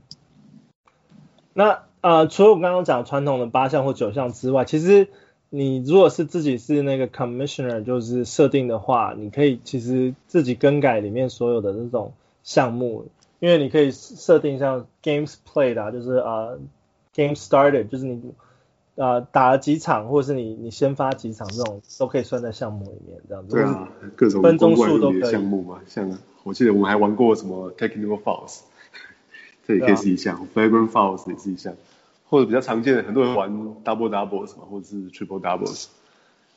[1.52, 5.08] 那呃，除了我刚刚讲传统的八项或九项之外，其实。
[5.50, 13.06] 你如果是自己是那个 commissioner，就是设定的话，你可以其实自己更改里面所有的这种项目，
[13.40, 16.58] 因为你可以设定像 games played 啊，就是呃
[17.14, 18.20] game started，就是你
[18.96, 23.54] 呃打了几场，或者是你你先发几场这种都可以算在项目里面，这样子。
[23.54, 28.60] 对啊，各种分钟数都可以项目嘛，像我记得我们还玩过什么 technical fouls，
[29.66, 31.74] 这也可以是一项，flagrant fouls 也是一项。
[32.28, 33.50] 或者比较常见的，很多人玩
[33.84, 35.86] double doubles 嘛，或者是 triple doubles。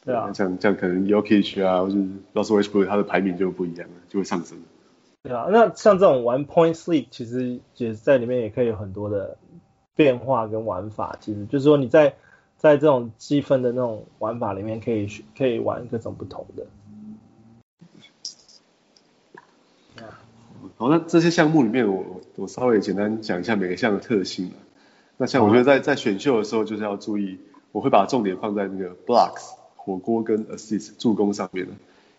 [0.04, 0.32] 对啊。
[0.34, 1.96] 像像可能 Yokich 啊，或者
[2.34, 4.58] Russell Westbrook，他的排名就不一样了，就会上升。
[5.24, 9.38] 对啊，那像这种玩 points league，其实也在里面也可以有很多的
[9.96, 11.18] 变化跟玩法。
[11.20, 12.16] 其实就是说你在
[12.58, 15.08] 在这种积分的那种玩法里面，可以
[15.38, 16.66] 可以玩各种不同的。
[20.78, 24.52] 好，那这些项目里面我，我我稍微简单讲一下每个项的特性。
[25.22, 27.38] 那像我觉得在在选秀的时候，就是要注意
[27.72, 31.74] 我会把重点放在那个 blocks 火锅跟 assist 助攻上面的，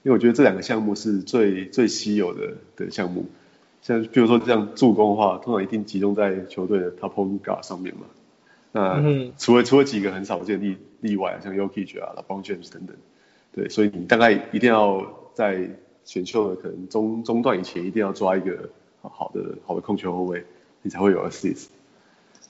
[0.05, 3.27] 因为我觉得这两个项目是最最稀有的的项目。
[3.83, 8.03] 像比如说这样助攻的话，通常一定集中在球队的 top point guard 上面嘛。
[8.71, 9.03] 那
[9.37, 12.95] 除了除了几个很少见例例外，像 Jokic 啊、LeBron James 等等，
[13.53, 15.71] 对，所以你大概一定要在
[16.05, 18.71] 选秀的可能中中段以前，一定要抓一个
[19.03, 20.45] 好的好的控球后卫，
[20.83, 21.67] 你才会有 assist。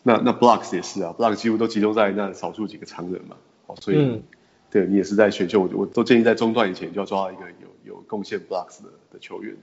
[0.03, 3.37] 那那 blocks 也是啊，blocks 几乎都集中在那少数几个常人嘛，
[3.67, 4.23] 哦，所以、嗯、
[4.71, 7.43] 对你也是在选秀，我我都建议在中段以前就要抓到一个
[7.85, 9.57] 有有贡献 blocks 的的球员。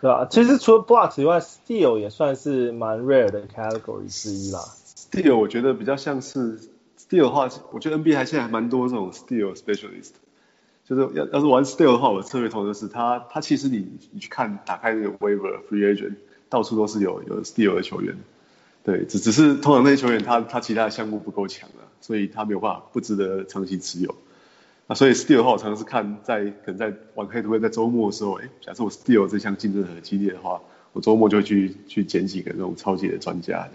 [0.00, 4.58] 对啊，其实除了 blocks 以外，steal 也算是蛮 rare 的 category 之一啦。
[4.84, 6.58] steal 我觉得比较像是
[6.98, 10.12] steal 的话，我觉得 NBA 还现在还蛮多这种 steal specialist。
[10.84, 16.16] 就是要要是玩 steal 的话，我的策略通常是他他其实你你去看打开那个 waiver free agent，
[16.48, 18.16] 到处都是有有 steal 的球员。
[18.84, 24.14] 对，只只是通常那些球员他他其他的项目不够强啊，所以他没有办法不值得长期持有。
[24.88, 30.60] 啊，所以 steal 的话，我常常是看在可能在玩黑图会在周末的时候，哎，假设我 steal 这项竞争很激烈的话，
[30.92, 33.68] 我周末就去去捡几个那种超级的专家。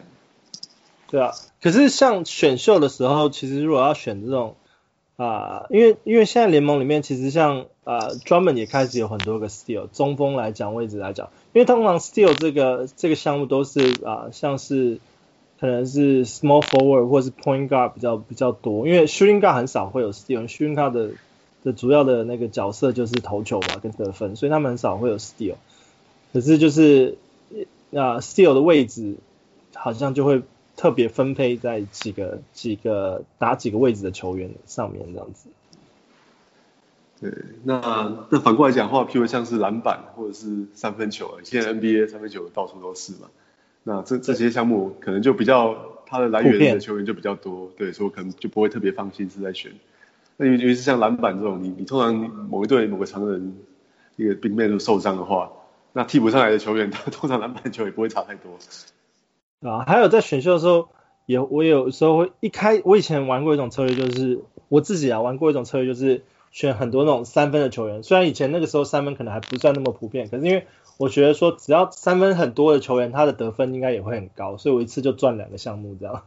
[1.10, 4.58] 对啊，可是像选秀的时候，其实如果要选这种
[5.16, 15.00] 啊、因为因为现在联盟里面其实像啊专门也开始有很多个 steal 中锋来讲位置来讲，因为通常 steal 这个这个项目都是啊、像是
[15.60, 21.10] 可能是 small forward 或是 point guard 比较比较多，因为 shooting guard 很少会有 steal，shooting guard 的
[21.64, 25.56] 的主要的那个角色就是投球嘛跟得分，所以他们很少会有 steal，
[26.32, 27.18] 可是就是
[27.90, 29.16] 那、呃、steal 的位置
[29.74, 30.44] 好像就会。
[30.80, 35.50] 特别分配在几个几个打几个位置的球员上面这样子。
[37.20, 43.30] 对，那那反过来讲的话，譬如像是篮板或者是三分球，现在 NBA 三分球到处都是嘛。
[43.84, 45.76] 那这这些项目可能就比较
[46.06, 49.72] 它的来源的球员就比较多，对，所以我可能就不会特别放心是在选。
[50.36, 52.14] 那尤其是像篮板这种，你你通常
[52.50, 53.58] 某一队某个常人
[54.18, 55.52] 一个 big man 都受伤的话，
[55.94, 58.52] 那替补上来的球员，他通常篮板球也不会差太多。
[59.68, 60.90] 啊，还有在选秀的时候，
[61.26, 68.04] 也我有时候会一开，我以前玩过一种策略，就是我自己啊玩过一种策略，就是选很多那种三分的球员。
[68.04, 70.66] 虽然以前那个时候三分可能还不算那么普遍，可是因为
[70.98, 76.24] 我觉得说只要三分很多的球员，他的得分应该也会很高，所以我一次就赚两个项目这样。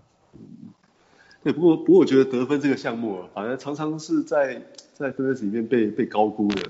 [1.42, 6.62] 对，不过不过我觉得得分这个项目啊，反正常常是在在分析里面被被高估的，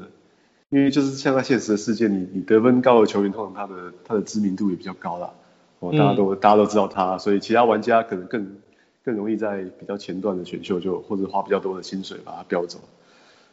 [0.69, 5.33] 因为就是像在现实的世界，你你得分高的球员，通常他的他的知名度也比较高啦。
[5.81, 8.59] 哦，大家都、嗯、大家都知道他，所以其他玩家可能更
[9.03, 12.79] 更容易在比较前段的选秀就或者花比较多的薪水把他标走。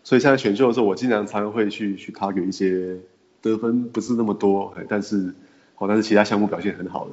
[0.08, 2.96] 所以现在选秀的时候，我经常常会去去 target 一些
[3.42, 5.36] 得分不是那么多，但是
[5.78, 7.12] 哦，但是其他项目表现很好的，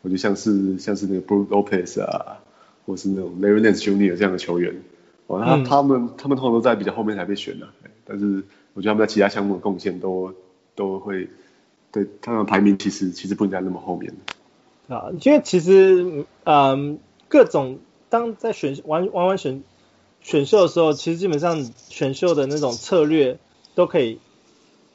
[0.00, 2.38] 我就像是像是那个 Brook Lopez 啊，
[2.84, 4.16] 或是那种 Larry Nance Jr.
[4.16, 4.74] 这样的球员，
[5.28, 7.68] 哦，他、嗯、他们他们通常都在比较后面才被选的，
[8.04, 8.42] 但是
[8.74, 10.34] 我觉得他们在其他项目的贡献都
[10.74, 11.28] 都会
[11.92, 14.12] 对他们的排名其实其实不应该那么后面
[14.88, 14.96] 的。
[14.96, 17.78] 啊，因为其实，嗯，各种
[18.08, 19.62] 当在选完完完选
[20.22, 23.38] 选秀的时候，其实基本上选秀的那种策略
[23.74, 24.18] 都可以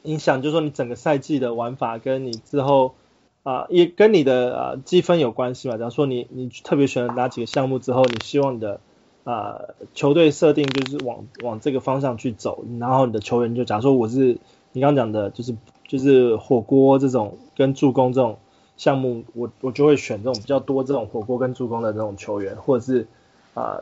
[0.02, 2.94] 影响，就是说你整个赛季的玩法跟你之后
[3.42, 5.76] 啊，也跟你的啊积分有关系嘛。
[5.76, 8.80] 假如说你你特别选了哪几个项目之后，你希望你的
[9.24, 9.60] 啊
[9.94, 14.38] 球队设定就是往往这个方向去走，然后你的球员就假如说我是
[14.72, 15.54] 你刚刚讲的，就是
[15.86, 18.38] 就是火锅这种跟助攻这种。
[18.78, 23.08] 项目我我就会选这种比较多这种火锅跟助攻的这种球员，或者是
[23.52, 23.80] 啊、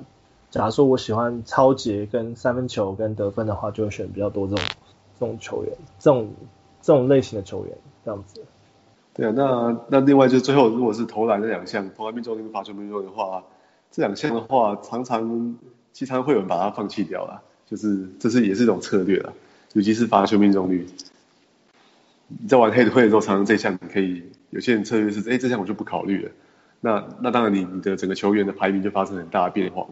[0.57, 4.65] 假如说我喜欢抄截跟三分球跟得分的话，就会选比较多这种
[5.21, 6.33] 这种球员，这种
[6.81, 8.43] 这种类型的球员这样子。
[9.13, 13.45] 对啊，那那另外就最后如果是投篮这两项，投篮命中率跟罚球命中率的话，
[13.91, 15.59] 这两项的话常常
[15.93, 19.35] 经常会有人把它放弃掉了，就是这是也是一种策略了，
[19.75, 20.87] 尤其是罚球命中率。
[22.29, 24.23] 你在玩黑的会的时候，常常这项你可以。
[24.51, 26.31] 有些人策略是，哎、这项我就不考虑了。
[26.81, 29.87] 那那当然你，你你的整个球员的排名就发生很大的变化。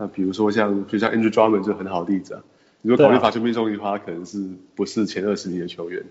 [0.00, 2.42] 那比如说像，就像 Andrew Drummond 就很好的例子啊。
[2.82, 4.42] 如果考虑罚球命中率的话，他可能是
[4.74, 6.02] 不是前二十名的球员。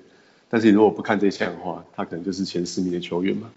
[0.48, 3.50] 但是你如果不看这项的话，他可能就是前十名的球员嘛。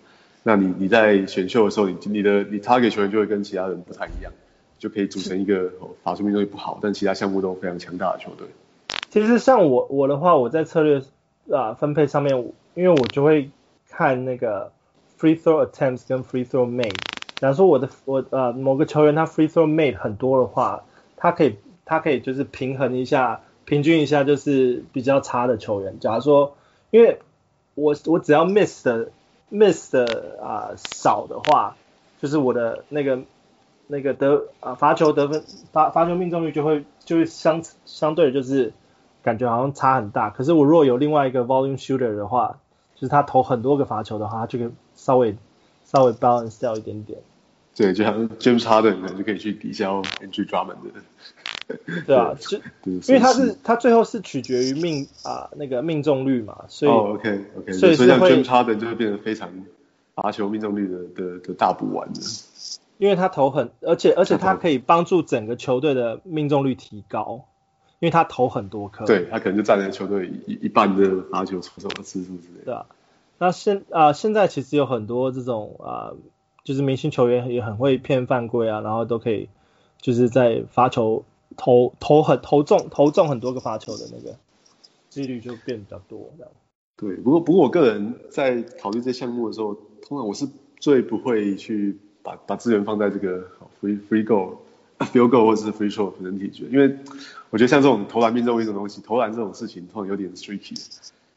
[0.43, 4.33] 那你你在选秀的时候，你你的你 target 球员就会跟其他人不太一样，
[4.79, 5.71] 就可以组成一个
[6.03, 8.49] 罚球命中率不好，但其他项目都非常强大的球队。
[9.11, 11.03] 其实像我我的话，我在策略
[11.51, 12.37] 啊分配上面，
[12.75, 13.51] 因为我就会。
[13.95, 14.73] 看那个
[15.21, 16.97] free throw attempts 跟 free throw made，
[17.43, 20.85] 假如说我的我呃某个球员他 free throw made 很多的话，
[21.17, 25.99] 他可以他可以就是平衡一下，平均一下就是比较差的球员。
[25.99, 26.55] 假如说，
[26.93, 27.19] 因为
[27.75, 29.11] 我我只要 miss 的
[29.51, 31.75] miss 的啊、少的话，
[32.21, 33.19] 就是我的那个
[33.89, 38.73] 那个得啊罚球得分罚罚球命中率就会就会相相对就是
[39.25, 40.31] 感觉好像差很大。
[40.31, 42.61] 可是我如果有另外一个 volume shooter 的话，
[42.95, 45.37] 就是他投很多个罚球的话，他就可以稍微
[45.85, 47.19] 稍微 balance 掉一点点。
[47.75, 51.03] 对，就像 James Harden 可能就可以去抵消 Andre Drummond 的。
[52.07, 59.49] 对啊，就因为他是他最后是取决于命啊那个命中率嘛，所以、oh, OK OK，所以所以像 James Harden 就会变得非常
[60.15, 62.21] 罚球命中率的的的大补丸的。
[62.99, 67.47] 因为他投很，而且而且他可以帮助整个球队的命中率提高，
[68.01, 69.07] 因为他投很多颗。
[69.07, 72.65] 对，他可能就占了球队一一半的罚球出手的次数之类的。
[72.67, 72.87] 对啊，
[73.39, 76.13] 那现啊、呃、现在其实有很多这种啊。
[76.13, 76.17] 呃
[76.65, 79.49] 就是明星球员也很会骗犯规啊，然后都可以
[80.01, 81.25] 就是在罚球
[81.57, 84.37] 投投很投中投中很多个罚球的那个
[85.09, 86.53] 几率就变比较多这样。
[86.97, 89.75] 对，不过不过我个人在考虑这项目的时候，
[90.07, 90.47] 通常我是
[90.79, 93.41] 最不会去把把资源放在这个
[93.81, 94.55] free free goal
[95.01, 96.97] field goal 或者是 free throw 人体决，因为
[97.51, 100.75] 我觉得像这种投篮命中率这种东西，投篮这种事情通常有点 tricky，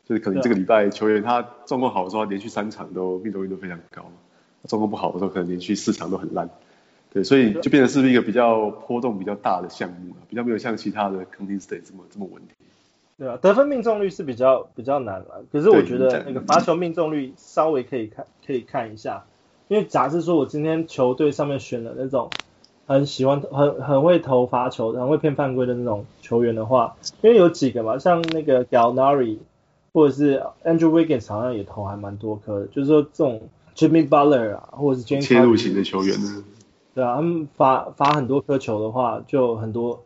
[0.06, 4.06] 就是可能这个礼拜球员他状况好的时候，连续三场都命中率都非常高。
[4.68, 6.50] 状况不好的时候，可能连续四场都很烂，
[7.14, 12.56] 对，所以就变成是一个比较波动比较大的项目了，比较没有像其他的 contested state 这么这么稳定。
[13.18, 19.26] 对啊，得分命中率是比较比较难了，可是我觉得那个罚球命中率稍微可以看可以看一下，
[19.70, 22.30] 因为假设说我今天球队上面选了那种
[22.86, 29.38] 很喜欢很很会投罚球的、很会骗犯规的那种球员的话，因为有几个嘛，像那个 Gallinari
[29.94, 33.42] 或者是 Andrew Wiggins 好像也投还蛮多颗的，就是说这种。
[33.76, 36.44] Jimmy Butler 啊，或者是 James 切入型的球员呢？
[36.94, 40.04] 对啊，他们罚罚很多颗球的话，就很多，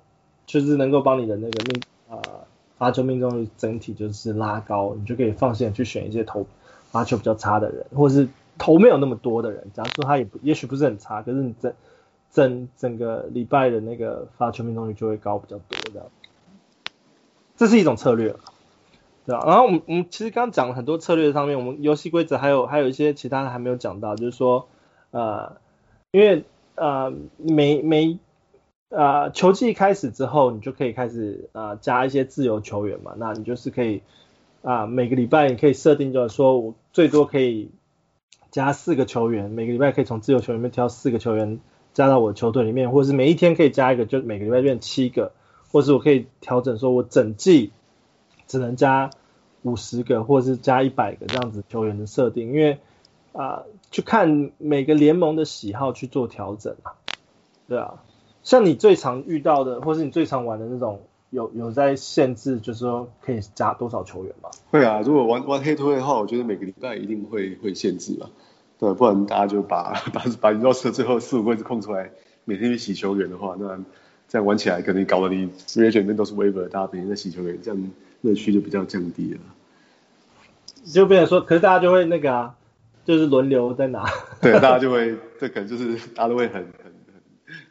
[0.47, 2.17] 就是能够帮你的那个命啊
[2.77, 6.47] 罚球命中率整体就是拉高，你就可以放心的去选一些投
[6.89, 9.67] 罚球比较差的人，或者是投没有那么多的人。
[9.73, 11.73] 假如说他也不也许不是很差，可是你整
[12.31, 16.07] 整整个礼拜的那个罚球命中率就会高比较多这样。
[17.55, 18.35] 这是一种策略。
[19.37, 24.67] 然后我们我们其实刚刚讲了很多策略上面，我们游戏规则还有还有一些其他的还没有讲到，就是说
[25.11, 25.57] 呃，
[26.11, 26.43] 因为
[26.75, 28.17] 呃每每
[28.89, 34.01] 呃球季开始之后，你就可以开始、呃、加一些自由球员嘛，那你就是可以
[34.61, 37.69] 啊、呃、每个礼拜你可以设定就是说我最多可以
[38.51, 41.59] 加四个球员，每个礼拜可以从自由球员里面挑四个球员
[41.93, 45.33] 加到我的球队里面，或者是每一天可以加一个，就每个礼拜变七个，
[45.71, 47.71] 或是我可以调整说我整季
[48.47, 49.11] 只能加。
[49.63, 52.77] 五十个或是加一百个这样子球员的设定，因为
[53.33, 56.95] 啊，去看每个联盟的喜好去做调整啊，
[57.67, 58.01] 对啊，
[58.41, 64.49] 像你最常遇到的，或是你最常玩的那种，有有在限制，就是说可以加多少球员吗？
[64.71, 68.29] 会啊，如果玩玩黑拖的话，我觉得每个礼拜一定会会限制吧，
[68.79, 72.11] 对，不然大家就把把把 roster 最后四五个位置空出来，
[72.45, 73.79] 每天去洗球员的话，那
[74.27, 75.43] 这样玩起来可能搞得你
[75.75, 77.91] r e g i o 里面都是 waiver，大家每天在洗球员，这样。
[78.21, 79.39] 乐趣就比较降低了，
[80.85, 82.55] 就变成说，可是大家就会那个啊，
[83.05, 84.05] 就是轮流在拿，
[84.41, 87.21] 对，大家就会，这可能就是大家都会很很很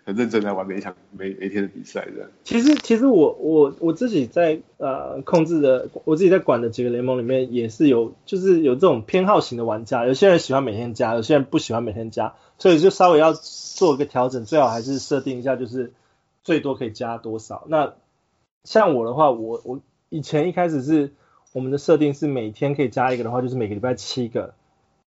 [0.04, 2.30] 很认真来玩每一场每每一天的比赛这样。
[2.44, 15.92] 其实其实我我我自己在呃控制的，我自己在管的几个联盟里面也是有，就是有这种偏好型的玩家，有些人喜欢每天加，有些人不喜欢每天加，所以就稍微要做一个调整，最好还是设定一下，就是
[16.42, 17.64] 最多可以加多少。
[17.68, 17.92] 那
[18.64, 19.80] 像我的话，我我。
[20.10, 21.12] 以前一开始是
[21.52, 24.54] 我们的设定是每天可以加一个的话，就是每个礼拜七个。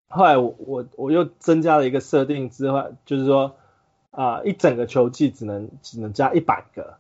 [0.09, 3.57] 后来我我我又增加了一个设定之后，就是说
[4.11, 6.97] 啊、一整个球季只能只能加一百个。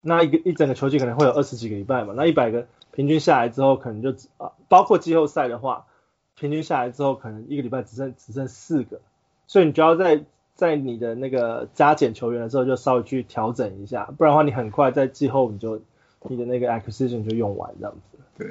[0.00, 5.86] 那一个一整个球季可能会有二十几个礼拜嘛，那一百个平均下来之后，可能就啊包括季后赛的话，
[6.34, 9.00] 平均下来之后可能一个礼拜只剩只剩四个。
[9.46, 15.80] 所以你就要在在你的那个加减球员的时候就稍微去调整一下，不然的话你很快在季后你就。
[16.28, 18.18] 你的那个 acquisition 就用完这样子。
[18.36, 18.46] 对，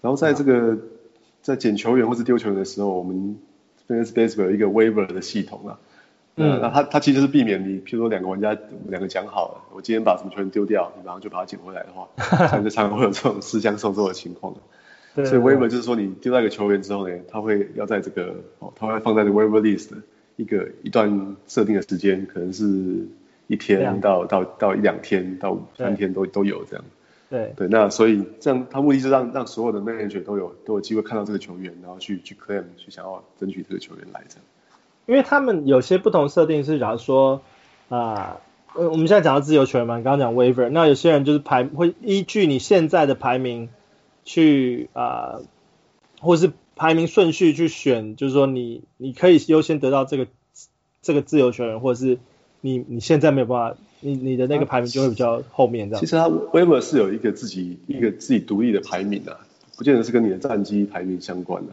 [0.00, 0.78] 然后在这个
[1.42, 3.38] 在捡球员或是丢球员的时候，我们
[3.88, 5.78] Fantasy Baseball 有一个 waiver 的系统啊。
[6.36, 6.60] 嗯。
[6.62, 8.56] 那它它其实是避免你，譬如说两个玩家
[8.88, 12.08] 两个讲好了，我今天把什么球员丢掉，然后就把它捡回来的话，
[12.70, 14.54] 常常会有这种私相授受的情况。
[15.14, 15.24] 对。
[15.24, 19.90] 所以 waiver 就是说你丢到一个球员之后呢，他会要在这个哦，他会放在这个 waiver list
[20.36, 23.06] 一个一段设定的时间，可能是。
[23.48, 26.84] 一天到到到一两天到三天都都有这样，
[27.28, 27.52] 对。
[27.56, 34.44] 对，那所以这样，他目的是让让所有的 manager 都有都有机会看到这个球员，然后去去 claim 去想要争取这个球员来这样。
[35.06, 37.40] 因为他们有些不同设定是，假如说
[37.88, 38.40] 啊，
[38.74, 43.70] 呃，我们现在讲到自由球员嘛，刚刚讲 waiver，那有些人就是排会依据你现在的排名
[44.24, 45.40] 去啊，
[46.20, 50.26] 或是排名顺序去选，就是说你你可以优先得到这个
[51.00, 52.18] 这个自由球员，或者是
[52.60, 56.00] 你你现在没有办法，你你的那个排名就会比较后面这样。
[56.00, 59.38] 其实他 Waiver 是有一个自己一个自己独立的排名的，
[59.76, 61.72] 不见得是跟你的战绩排名相关的。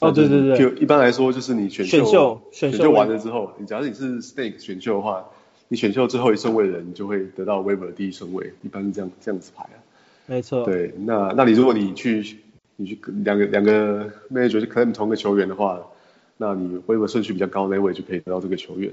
[0.00, 5.24] 哦，对对对，就一般来说就是你选秀选秀完了之后，你假如你是 Snake 选秀的话，
[5.68, 9.78] 你选秀最后一顺位的人，你就会得到 Waiver 的第一顺位，一般是这样这样子排啊。
[10.26, 10.64] 没错。
[10.64, 12.36] 对，那那你如果你去
[12.76, 15.80] 你去两个两个 manager 是 claim 同个球员的话，
[16.36, 18.92] 那你 Waiver 顺序比较高那位就可以得到这个球员。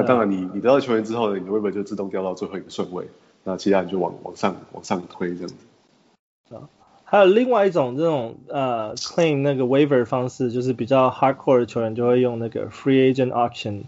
[0.00, 3.06] 那当然你你得到球员之后呢，你的 Waiver 就自动掉到最后一个顺位，
[3.44, 6.54] 那其他人就往往上往上推这样子。
[6.54, 6.68] 啊。
[7.06, 13.82] 还有另外一种这种呃 claim 那个 waiver 方式，就是比较 hardcore 的球员就会用那个 free agent auction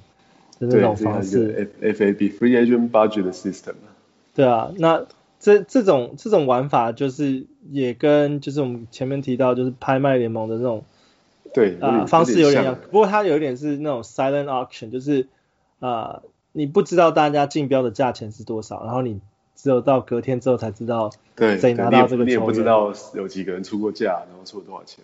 [0.60, 1.70] 的那种方式。
[1.80, 3.74] F F A B free agent budget system。
[4.34, 5.06] 对啊，那
[5.40, 10.84] 这这种这种玩法就是也跟就是我们前面提到就是拍卖联盟的这种
[11.52, 15.26] 对啊、呃、方式有点像，不过它有一点是那种 silent auction，就是
[15.86, 16.22] 啊、呃、
[16.52, 19.20] 你不知道大家竞标的价钱是多少，然后你。
[19.58, 25.02] 只有到隔天之后才知道，对，谁拿到这个球员，你也不知道有几个人出过价，然后出了多少钱。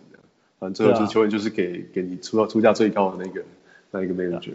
[0.58, 3.42] 反正最后就是球员就是给、啊、给你出到出价最高的那个
[3.90, 4.52] 那一个 manager。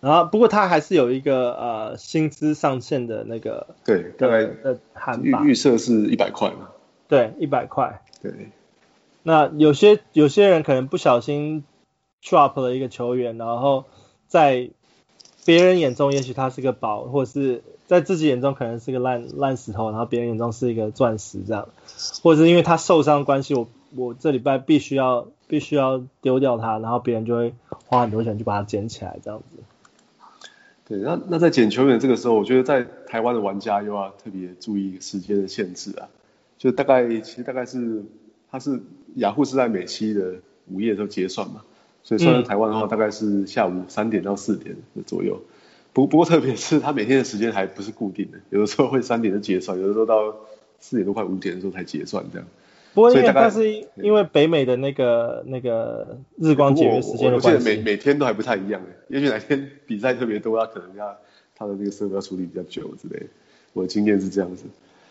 [0.00, 4.80] 然后不过他还是有一个呃薪资上限的那个，对，大概的
[5.22, 6.70] 预预设是一百块嘛。
[7.06, 8.02] 对，一百块。
[8.20, 8.32] 对。
[9.22, 11.62] 那有些有些人可能不小心
[12.20, 13.84] drop 了一个球员，然后
[14.26, 14.70] 在
[15.44, 17.62] 别人眼中也许他是个宝，或者是。
[17.86, 21.68] 在自己眼中可能是个烂烂石头，然后别人眼中是一个钻石这样，
[22.22, 29.62] 或者是因为他受伤关系，我我这礼拜必须要必须要丢掉他，然后别人就会花很多钱去把它捡起来这样子。
[30.88, 36.08] 对，那那在捡球员这个时候，我觉得在台湾的玩家又要特别注意时间的限制啊，
[36.56, 38.02] 就大概其实大概是
[38.50, 38.80] 他是
[39.16, 40.36] 雅虎是在美西的
[40.72, 41.62] 午夜的时候结算嘛，
[42.04, 45.42] 所以算在台湾的话大概是下午三点到四点的左右。
[45.92, 50.36] 不不过特别是他每天的时间还不是固定的，有的时候会三点就结算，有的时候到
[50.80, 52.46] 四点多快五点的时候才结算这样。
[52.94, 58.88] 不过因为它是因为北美的那个那个日光节约时间的关系，我记得每每天都还不太一样诶。
[59.08, 61.16] 也许哪天比赛特别多，他可能要
[61.56, 63.26] 他的那个设备要处理比较久之类的。
[63.72, 64.64] 我的经验是这样子。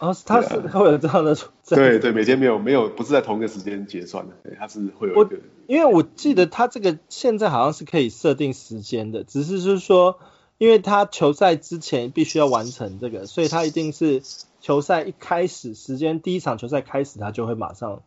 [0.08, 1.36] 哦，他是会有这样的。
[1.68, 5.38] 对对，每天没有没有不是在同一个时间结算的，对，他是会有一个。
[5.68, 10.20] 因为我记得他这个现在好像是可以设定时间的，只是就是说。
[10.60, 14.22] 因为他球赛之前必须要完成这个，所以他一定是
[14.62, 18.02] 球赛一开始时间，第一场球赛开始，他就会马上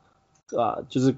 [0.57, 1.15] 啊、呃，就是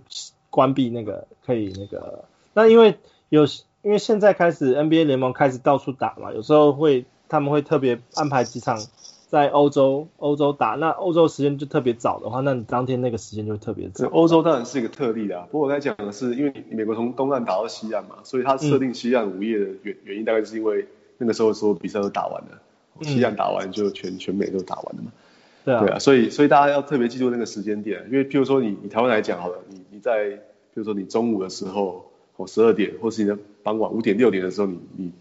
[0.51, 2.25] 关闭那个可以那个。
[2.55, 2.99] 那因为
[3.29, 3.45] 有
[3.83, 8.81] 因为现在开始 NBA 联盟开始到处打嘛，有时候会他们会特别安排几场
[9.29, 14.09] 在欧洲欧洲打，那欧洲时间就特别早的话，那你当天那个时间就特别早。
[14.09, 20.87] 欧洲当然是一个特例啦，不过我在讲的是，因为美国从东岸打到西岸嘛，所以它设定西岸午夜的原原因大概是因为。
[21.21, 22.63] 那个时候所有比赛都打完了，
[23.03, 25.11] 西岸打完就全、嗯、全美都打完了嘛。
[25.65, 30.39] 对啊，对啊，所以所以大家要特别记住那个时间点，因为譬如说你你台湾来讲好了，你你在譬
[30.75, 35.13] 如说你中午的时候或十二点，或是你的傍晚五点六点的时候，你你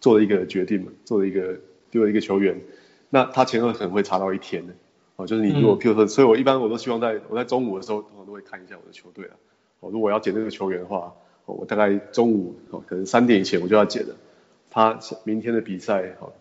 [0.00, 1.56] 做了一个决定嘛，做了一个
[1.92, 2.60] 丢了一个球员，
[3.14, 4.72] 那他前后可能会差到一天的
[5.14, 9.34] 哦，就是你如果譬如说，所以我一般我都希望在我在中午的时候，我都会看一下我的球队啊，
[9.78, 11.14] 哦，如果要捡这个球员的话，
[11.46, 14.16] 我大概中午哦可能三点以前我就要捡了。
[14.68, 16.32] 他明天的比赛，好，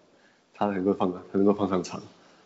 [0.56, 2.02] 他能够放，他能够放上场。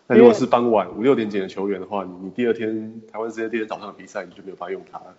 [0.07, 5.15] 那如果是傍晚五六点捡的球员的话，你你第二天台湾时间第二天早上的比赛，你就没有办法用他了。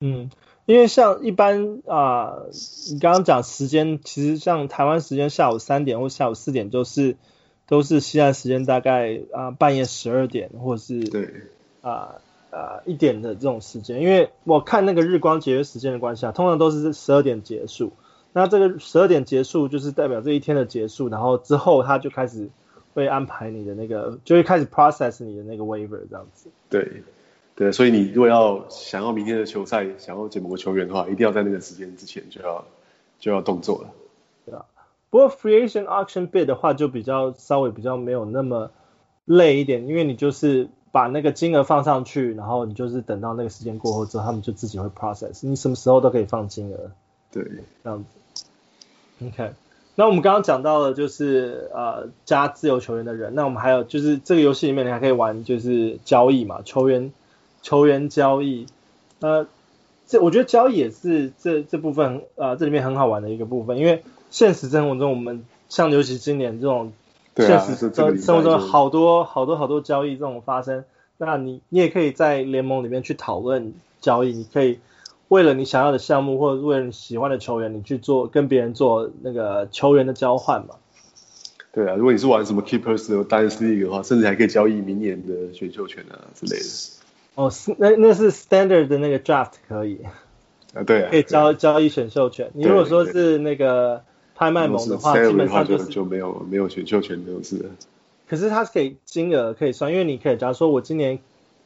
[0.00, 0.28] 嗯，
[0.66, 2.50] 因为像一般啊、呃，
[2.92, 7.16] 你刚刚讲时间，其实像台湾时间下午三点或下午四点，就是
[7.72, 11.26] 都是西岸时间大概啊、呃、半夜十二点或是对
[11.80, 12.16] 啊
[12.50, 14.02] 啊一点的这种时间。
[14.02, 17.94] 因为我看那个日光节约时间的关系啊，通常都是十二点结束。
[18.34, 22.50] 那这个十二点结束，就是代表这一天的结束，然后之后他就开始
[22.92, 26.50] 会安排你的那个，就会开始 process 你的那个 waiver 这样子。
[26.68, 27.02] 对，
[27.54, 32.66] 对，所以你如果要想要明天的球赛，想要捡某个球员的话，一定要在那个时间之前就要
[33.18, 33.88] 就要动作了。
[35.12, 38.70] 不过 free agent auction bid 的话就比较稍微比较没有那么
[39.26, 46.90] 累一点，因为你就是把那个金额放上去，然后你就是等到那个时间过后之后，他们就自己会 process，你什么时候都可以放金额。
[47.30, 47.44] 对，
[47.84, 48.44] 这样子。
[49.26, 49.52] OK，
[49.96, 57.12] 那我们刚刚讲到了就是呃加自由球员的人，那我们还有就是这个游戏里面你还可以玩就是交易嘛，球员
[57.60, 58.66] 球员交易，
[59.20, 59.46] 呃，
[60.06, 64.02] 这我觉得交易也是这这部分呃这里面很好玩的一个部分，因为
[64.32, 66.92] 现实生活中我们像尤其今年这种
[67.36, 70.84] 现实生生活中好多好多好多交易这种发生，
[71.18, 74.80] 那你你也可以在联盟里面去讨论交易，你可以。
[75.28, 80.74] 为了你想要的项目，或者为了你喜欢的球员，你去做跟别人做那个球员的交换嘛。
[81.72, 86.66] 对啊，如果你是玩什么 Keepers Dynasty League 的话，甚至还可以交易明年的选秀权啊之类的。
[87.34, 90.00] 哦，是那那是 Standard 的那个 Draft 可以。
[90.74, 91.08] 啊，对啊。
[91.10, 92.50] 可以交交易选秀权。
[92.52, 94.02] 你如果说是那个
[94.34, 97.70] 拍卖盟的话，基本上就就没有没有选秀权这种事。
[98.28, 101.18] 可是它给金额可以算，因为你可以假如说我今年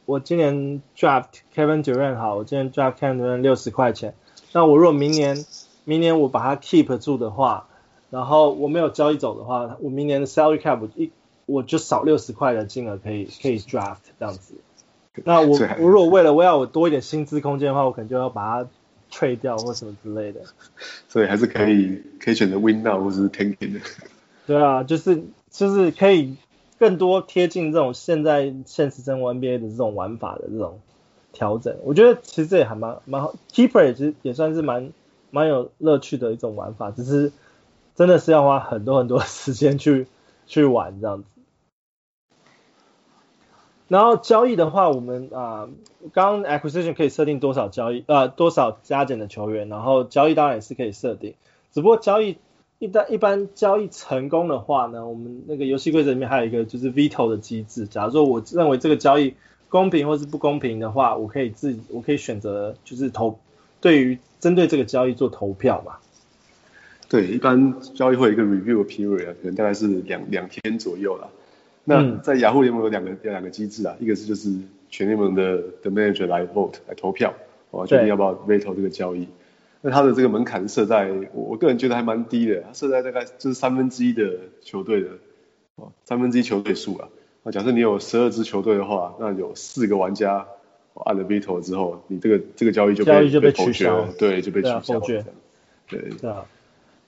[0.05, 4.13] 我今年 Draft Kevin Durant 好，我今年 Draft Kevin Durant 六十块钱，
[4.53, 5.45] 那我如果明年
[5.85, 7.67] 明年我把它 keep 住的话。
[8.09, 11.11] 然后我没有交易走的话，我明年的 salary cap 一
[11.45, 14.53] 我就少六十块的金额可以可以 draft 这样子。
[15.25, 18.69] 那我我如果为了我要我多一点薪资空间的话，我可能就要把它
[19.11, 20.41] trade 掉或什么之类的。
[21.09, 23.79] 所以还是可以可以选择 win now 或是 tanking 的。
[24.45, 26.35] 对啊，就是就是可以
[26.79, 30.79] 更多贴近这种现在现实生活 NBA 的这种玩法的这种
[31.33, 31.75] 调整。
[31.83, 34.91] 我觉得其实这也还蛮蛮好，keeper 也其实也算是蛮
[35.31, 37.31] 蛮有乐趣的一种玩法，只是。
[37.97, 40.05] 真的是要花很多很多 时间去
[40.45, 41.36] 去玩这样子。
[43.87, 45.69] 然后交易的话，我们啊，
[46.13, 51.35] 刚、acquisition 可以设定多少交易呃多少加减的球员，然后交易当然也是可以设定。
[51.71, 52.37] 只不过交易
[52.79, 57.87] 一旦一般交易成功的话呢，我们那个游戏规则里面还有一个就是 veto 的机制。
[57.87, 59.35] 假如说我认为这个交易
[59.69, 63.39] 公平或是不公平的话，我可以自我可以选择就是投
[63.79, 65.95] 对于针对这个交易做投票嘛。
[67.09, 71.29] 对，一般交易会有一个 review period，可能大概是两两天左右啦。
[71.89, 74.53] 那在雅虎联盟有两个有两个机制啊，一个是就是
[74.89, 77.33] 全联盟的的 manager 来 vote 来投票，
[77.71, 79.25] 哦，决定要不要 veto 这个交易。
[79.79, 85.11] 那它的这个门槛设在，我我个人觉得还蛮低的，它设在大概就是三分之一的球队的，
[85.77, 87.07] 哦，三分之一球队数啊。
[87.43, 90.45] 那，假设你有十二支球队的话，那有四个玩家
[91.05, 94.99] 按了 veto 之后，你这个这个交易就被被取消了，对，就被取消了。
[95.87, 96.45] 对，对啊。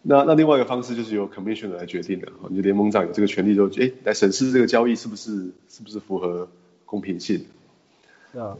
[0.01, 6.47] 那那另外一个方式就是由 commissioner 来决定的，你的联盟长有这个权利，就哎来审视这个交易是不是是不是符合
[6.85, 7.45] 公平性。
[8.33, 8.57] 啊，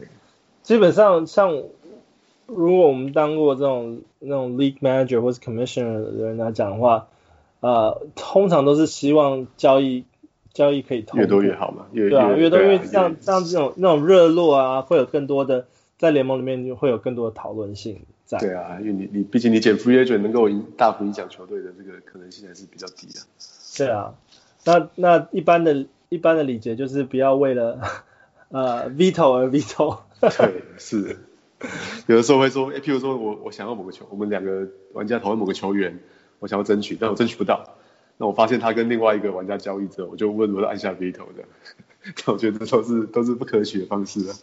[0.62, 1.62] 基本上像
[2.46, 7.08] 如果我们当过这种那种 league manager 或是 commissioner 的人来讲的话，
[7.60, 10.04] 呃，通常都是希望交易
[10.52, 15.66] 交易可以通，越多越好嘛，越对啊，越多越像越像这种那种热络啊，会有更多的
[15.96, 18.02] 在联盟里面就会有更多的讨论性。
[18.38, 23.20] 对啊，因为你你毕竟你减 free agent 能够影大幅影响球队的这个可能性还是比较低的。
[23.76, 24.14] 对啊，
[24.64, 27.80] 那那一般的一般的礼节就是不要为了
[28.50, 29.98] 呃 veto 而 veto。
[30.20, 31.16] 对，是。
[32.06, 35.98] 有的时候会说，哎，譬如说我我想要某个球，我们两个玩家讨论某个球员，
[36.38, 37.76] 我想要争取，但我争取不到。
[38.16, 41.44] 那我发现他跟另外一个玩家交易之后，我就问我按下 veto 的。
[42.32, 44.36] 我觉得这都是都是不可取的方式啊。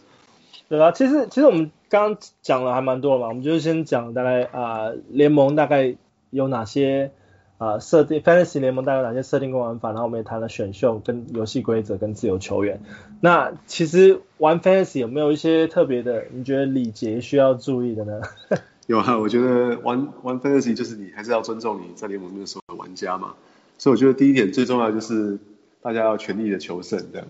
[0.68, 5.96] 对啊，其实其实我们刚刚讲了还蛮多嘛，我们就是先讲大概啊、呃、联盟大概
[6.28, 7.10] 有哪些
[7.56, 12.82] 啊、呃、设定，Fantasy 联盟大概有哪些设定跟玩法，然后我们也谈了选秀跟游戏规则跟自由球员。
[13.22, 18.20] 那其实玩 Fantasy 有没有一些特别的，你觉得礼节需要注意的呢？
[18.86, 23.32] 有啊，我觉得玩玩 Fantasy 就是你还是要尊重你在联盟那个时候的玩家嘛，
[23.78, 25.38] 所以我觉得第一点最重要就是
[25.80, 27.26] 大家要全力的求胜，这样，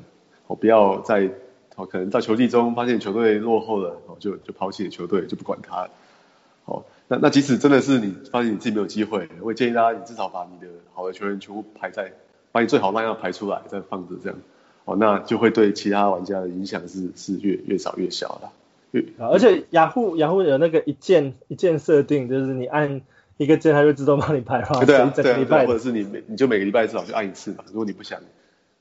[0.48, 1.30] 我不要再。
[1.78, 5.90] 哦，可能在球季中发现球队落后了，哦，就就抛弃了球队，就不管他了。
[6.64, 12.12] 哦，那那即使真的是你发现你自己没有机会，我也建议大家，你至少把你的好的球员全部排在，
[12.50, 14.36] 把你最好那样排出来，再放着这样。
[14.86, 18.48] 哦，那就会对其他玩家的影响是是越越少越小的。
[18.90, 23.02] 越而且雅虎雅虎有那个一键一键设定，就是你按
[23.36, 24.84] 一个键，它就自动帮你排好。
[24.84, 27.64] 对啊，对啊，对啊，或者是你每你就每个礼拜至少就按一次嘛。
[27.68, 28.20] 如果你不想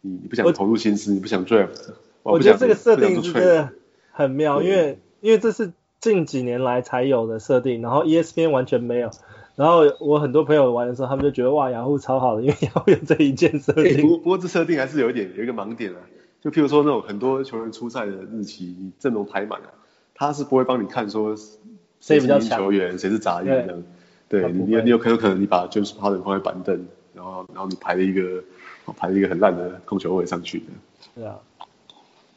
[0.01, 1.91] 你你不想投入心思，你不想 draft。
[2.31, 3.69] 我觉得这个设定是真的
[4.11, 9.09] 很妙，因为因为这是近几年来才有的设定，然后 ESPN 完全没有。
[9.55, 14.01] 然后我很多朋友玩的时候，他们就觉得哇，雅虎超好的，因为 雅虎有这一件设定。
[14.01, 15.97] 不过不过这设定还是有一点有一个盲点啊，
[16.41, 19.69] 就譬如说那种很多球员出赛的日期，你阵容排满了，
[20.13, 21.35] 他是不会帮你看说
[21.99, 23.83] 谁比较强球员，谁是杂役这样。
[24.29, 28.43] 对你你有可能可能你把 James Harden 放在板凳，然后然后你排了一个
[28.95, 30.65] 排了一个很烂的控球位上去的。
[31.15, 31.39] 对啊。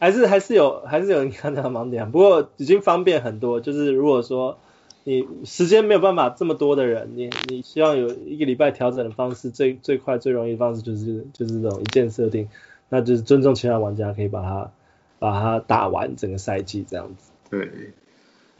[0.01, 3.61] 还是还是有还是有人看到盲点，不过已经方便很多。
[3.61, 4.59] 就是如果说
[5.05, 12.49] 你时间没有办法这么多的人，你你希望有一个礼拜调整的方式，最最快最容易的方式就是就是这种一键设定，
[12.89, 14.71] 那就是尊重其他玩家，可以把它
[15.19, 17.31] 把它打完整个赛季这样子。
[17.51, 17.71] 对。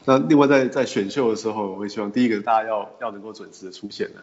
[0.05, 4.21] 那另外在在选秀的时候，我会希望第一个大家要要能够准时的出现的，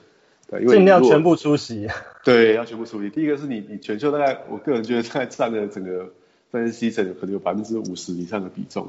[0.49, 1.89] 对，因为尽量全部出席。
[2.23, 3.11] 对，要全部出席。
[3.11, 6.13] 第一个是你你选秀大概，我个人觉得大概占了整个。
[6.51, 8.89] 分析层可能有百分之五十以上的比重，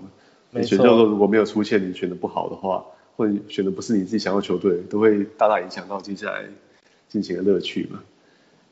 [0.52, 0.70] 没错。
[0.70, 2.86] 选秀如果没有出现，你选的不好的话，
[3.18, 6.46] 或者选的不是你自己想要球队，都会大大影响到接下来
[7.10, 8.00] 进行的乐趣嘛。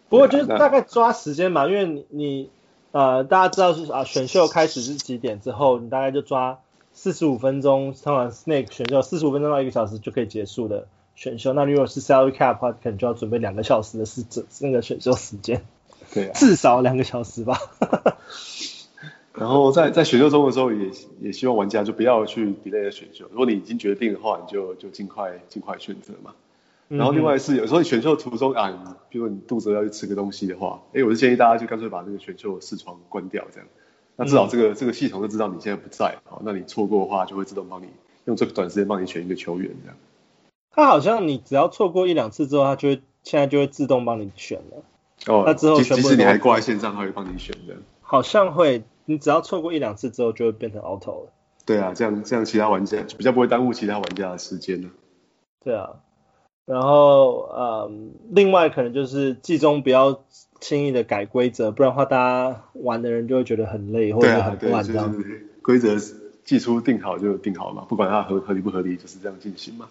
[0.09, 2.49] 不过就是大概抓时间嘛，因为你你
[2.91, 6.59] 呃大家知道是啊选秀开始是几点之后，你大概就抓
[6.93, 11.51] 四十五分钟，通常 Snake 选秀四十五分钟到一个小时就可以结束的选秀。
[11.51, 15.65] 那如果是 Salary Cap 的话，可能就要准备两个小时的是这那个选秀时间，
[16.13, 17.59] 对、啊，至少两个小时吧。
[19.39, 23.25] 然后在在选秀中的时候也，也也希望玩家就不要去 delay 的选秀。
[23.29, 26.33] 如果你已经决定的话，你就就尽快尽快选择嘛。
[26.87, 33.67] 然后另外是有时候你选秀途中啊，比如你肚子要去吃个东西的话，哎，我是建议大家就干脆把那个选秀视窗关掉，这样。
[34.15, 37.87] 那至少这个、嗯、这个系统就知道你现在不在，好，那你错过的话就会自动帮你
[38.25, 39.97] 用这个短时间帮你选一个球员这样。
[40.71, 44.83] 它好像你只要错过一两次之后，它就会现在就会自动帮你选了。
[45.27, 47.75] 哦，那之后即使你还挂在线上，它会帮你选的。
[48.01, 48.83] 好像会。
[49.09, 51.31] 你只要错过一两次之后，就会变成 auto 了。
[51.65, 54.89] 对啊，这样这样其他玩家就比较不会耽误其他玩家的时间了。
[55.63, 55.89] 对啊，
[56.65, 57.91] 然后呃，
[58.29, 60.23] 另外可能就是季中不要
[60.59, 65.13] 轻易的改规则，不然的话大家玩的人就会觉得很累或者很乱这样。
[65.61, 65.95] 规则
[66.43, 69.87] 季初定好就定好嘛，不管它合合理不合理，就是这样进行嘛。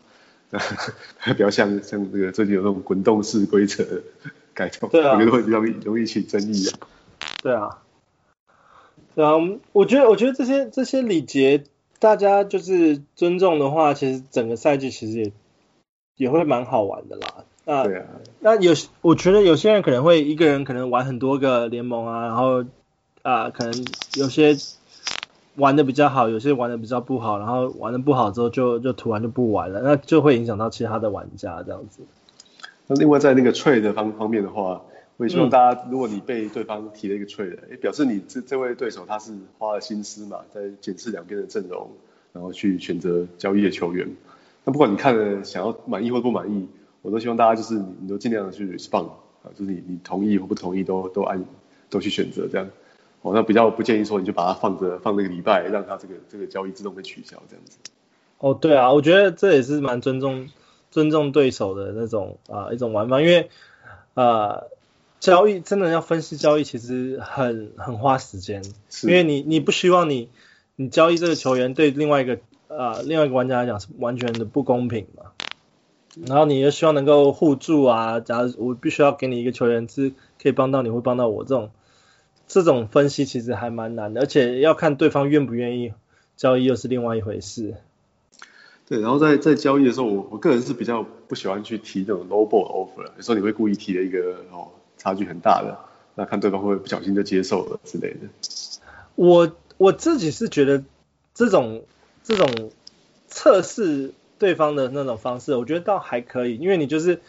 [1.25, 3.85] 比较像像这个最近有那种滚动式规则
[4.55, 6.79] 改动，对啊，我觉得会比较容易起争议啊。
[7.43, 7.83] 对啊。
[9.17, 9.33] 对啊，
[9.73, 11.65] 我觉得，我觉得这些这些礼节，
[11.99, 15.33] 大家就是尊重的话，其实整个赛季其实也
[16.17, 17.45] 也会蛮好玩的啦。
[17.65, 18.05] 那对啊，
[18.41, 22.63] 那有我觉得有些人可能会一个人可能玩很多个联盟啊，然后
[23.23, 23.73] 啊、呃，可能
[24.19, 24.55] 有些
[25.55, 32.03] 玩的比较好，有些玩的比较不好，然后玩的不好之后就就突然就不玩了，那就会影响到其他的玩家这样子。
[32.87, 34.83] 那另外在那个 trade 方方面的话。
[35.19, 41.91] 我也希望大家，如果你被对方提了一个 trade，哎，表示你这这位对手他是花了心思嘛，在检视两边的阵容，
[42.35, 44.15] 然后去选择交易的球员。
[44.65, 46.69] 那不管你看了想要满意或不满意，
[47.01, 49.07] 我都希望大家就是你，你都尽量的去 respond
[49.43, 51.43] 啊，就是你你同意或不同意都都按
[51.89, 52.69] 都去选择这样。
[53.23, 57.79] 哦，那比较不建议说你就把它放着放那个礼拜，让它这个这个交易自动被取消这样子。
[58.37, 60.51] 哦，对啊，我觉得这也是蛮尊重
[60.91, 63.49] 尊重对手的那种啊一种玩法，因为
[64.13, 64.65] 啊。
[65.27, 68.63] 交易真的要分析交易，其实很很花时间，
[69.03, 70.29] 因为你你不希望你
[70.77, 75.33] 你交易这个球员对另外一个呃另外一个玩家来讲是完全的不公平嘛，
[76.25, 81.73] 然后你又希望能够互助啊，假如我必须要给你一个球员是可以帮到你会帮到我这种
[82.47, 85.93] 这种分析其实还蛮难的，而且要看对方愿不愿意
[86.37, 87.75] 交易又是另外一回事。
[88.89, 94.69] 对，然后在在交易的时候，我我个人是比较不喜欢去提这种 low ball offer，有时候你会故意提了一个哦。
[94.97, 95.79] 差距很大的，
[96.15, 98.29] 那看对方会不会不小心就接受了之类的。
[99.15, 100.83] 我我自己是觉得
[101.35, 101.85] 这种
[102.23, 102.71] 这种
[103.29, 107.21] 测试对方的那种方式，我觉得倒还可以，因为你就是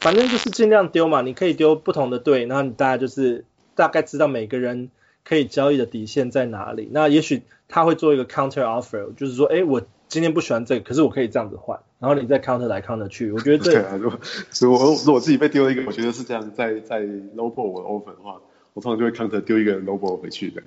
[0.00, 4.90] 反正就是尽量丢嘛，你可以丢不同的队，然后你大家就是大概知道每个人
[5.24, 6.88] 可以交易的底线在哪里。
[6.92, 9.82] 那也许他会做一个 counter offer，就是说，哎，我
[10.12, 11.80] 今天不喜欢这个，可是我可以这样子换。
[11.98, 14.20] 然后你再 counter 来 counter 去，我觉得这对啊，如果
[14.60, 18.38] 如果如果我自己被丢了一个，我觉得是这样，在在 low ball 我的 offer 的话，
[18.74, 20.62] 我通常就会 counter 丢一个 low ball 回去的。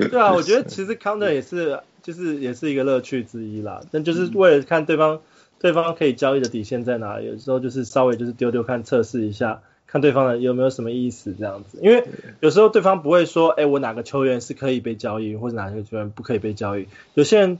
[0.08, 5.20] 对啊，我觉得其实 counter 也是就是也是一个乐趣之一啦，但就是为了看对方、嗯、
[5.58, 9.60] 对方可以交易的底线在哪里，有时候就是稍微就是丢丢看测试一下，
[9.94, 12.04] 看对方的有没有什么意思这样子，因为
[12.40, 17.58] 有时候对方不会说，哎，我哪个球员是可以被交易，或者哪个球员不可以被交易，有些人。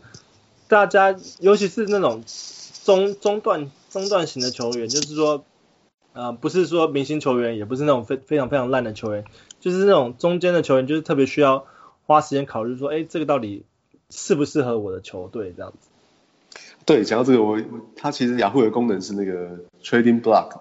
[0.66, 2.24] 大家尤其是那种
[2.84, 5.44] 中中段中段型的球员，就是说，
[6.14, 9.24] 呃，不是说明星球员，也不是那种非非常非常烂的球员，
[9.60, 11.66] 就是那种中间的球员，就是特别需要
[12.06, 13.64] 花时间考虑说，哎，这个到底
[14.08, 15.88] 适不适合我的球队这样子。
[16.86, 17.60] 对，讲到这个，我
[17.94, 20.58] 它其实雅虎的功能是那个 trading block，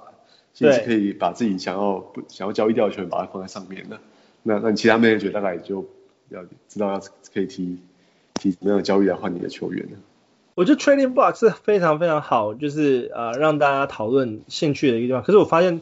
[0.54, 4.00] 其实是可以把自己想要不想要交易掉的球员把它放在上面的。
[4.44, 5.86] 那那你其他 manager 大概就
[6.30, 7.02] 要知道要
[7.34, 7.80] 可以提。
[8.42, 9.98] 提什么样的交易来换你的球员呢？
[10.56, 15.24] 我觉得 Trading Block 是非常非常好，就是呃让大家讨论兴趣的一个地方。
[15.24, 15.80] 可是我发现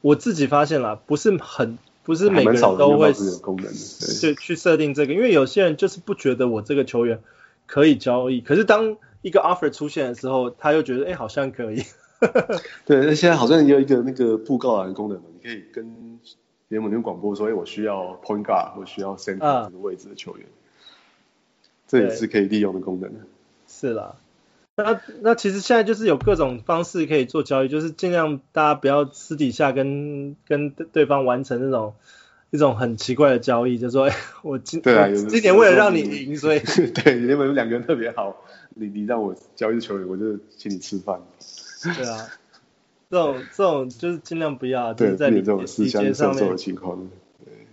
[0.00, 7.20] 我自己发现了，不是很不是每个人都会这个功能对，去设定这个，因为有些人就是不觉得我这个球员
[7.66, 11.84] 可以交易，可是当一个 offer 出现的时候，他又觉得哎好像可以。
[12.84, 16.18] 对，那现在好像也有一个那个布告栏的功能，你可以跟
[16.68, 20.46] 联盟跟广播说，哎我需要 Point Guard 我需要 Center 这个位置的球员。
[20.46, 20.56] 嗯
[21.90, 23.10] 这也是可以利用的功能。
[23.66, 24.14] 是啦，
[24.76, 31.94] 那那其实现在就是有各种方式可以做交易，就是尽量大家不要私底下跟跟对方完成那种
[32.52, 36.60] 一种很奇怪的交易，就是说，哎，我今对啊，今年为了让你赢，所以
[36.94, 38.36] 对，因为两个人特别好，
[38.76, 41.20] 你你让我交易球员，我就请你吃饭。
[41.82, 42.28] 对啊，
[43.10, 47.08] 这种这种就是尽量不要，对，就是在这种私相授受的情况。
[47.44, 47.66] 对，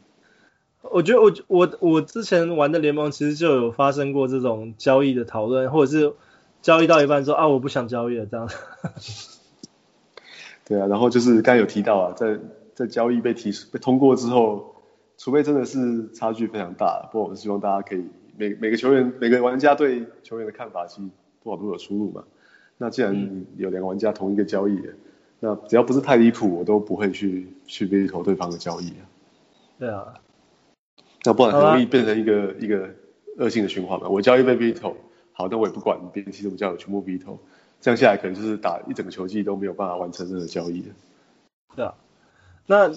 [0.82, 6.14] 我觉得我我我之前玩的联盟其实就有发生过这种交易的讨论，或者是
[6.62, 8.50] 交易到一半说啊我不想交易了这样。
[10.66, 12.40] 对啊，然后就是刚才有提到啊，在
[12.74, 14.76] 在交易被提被通过之后，
[15.18, 18.06] 除非真的是差距非常大，不过我们希望大家可以
[18.38, 21.08] 每每个球员每个玩家对球员的看法其实
[21.44, 22.24] 多少都有出入嘛。
[22.78, 24.80] 那既然有两个玩家同一个交易
[25.40, 29.06] 那只要不是太离谱，我都不会去去被投对方的交易啊。
[29.78, 30.16] 对啊，
[31.24, 32.90] 那不然很容易变成一个、啊、一个
[33.38, 34.10] 恶性的循环嘛。
[34.10, 34.96] 我交易被 veto，
[35.34, 37.38] 好，那我也不管别人其实我交易全部 veto，
[37.80, 40.90] 这样下来可能就是打一整个球季都没有办法完成任何交易的。
[41.76, 41.94] 对啊，
[42.66, 42.92] 那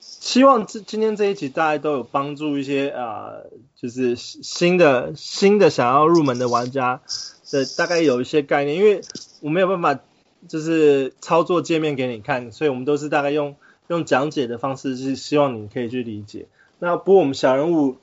[0.00, 7.02] 希望这今天这一集大家都有帮助一些啊、呃，就是新的新的想要入门的玩家。
[7.50, 9.00] 对，大概有一些概念，因为
[9.40, 10.00] 我没有办法
[10.48, 13.56] 就是操作界面给你看，所以我们都是大概用
[13.88, 16.46] 用讲解的方式，是希望你可以去理解。
[16.78, 17.96] 那不过我们小人物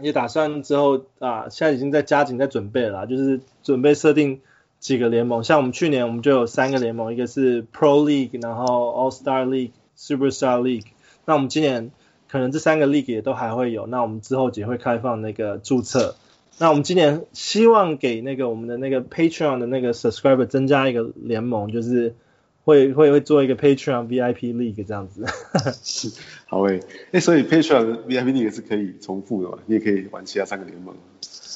[0.00, 4.40] 也打算之后啊，现在已经在加紧在准备了，就是准备设定
[4.80, 10.86] 几个联盟，像我们去年我们就有三个联盟，一个是 Pro League，然后 All Star League、Superstar League。
[11.24, 11.90] 那我们今年
[12.28, 16.16] 可能这三个 league 也都还会有，那我们之后也会开放那个注册。
[16.56, 22.14] 那我们今年希望给那个我们的那个 Patreon 的那个 subscriber 增加一个联盟，就是
[22.62, 25.24] 会会会做一个 Patreon VIP League 这样子。
[25.82, 26.12] 是，
[26.46, 26.80] 好诶，
[27.10, 29.58] 哎，所以 Patreon VIP League 是可以重复的嘛？
[29.66, 30.94] 你也可以玩其他三个联盟。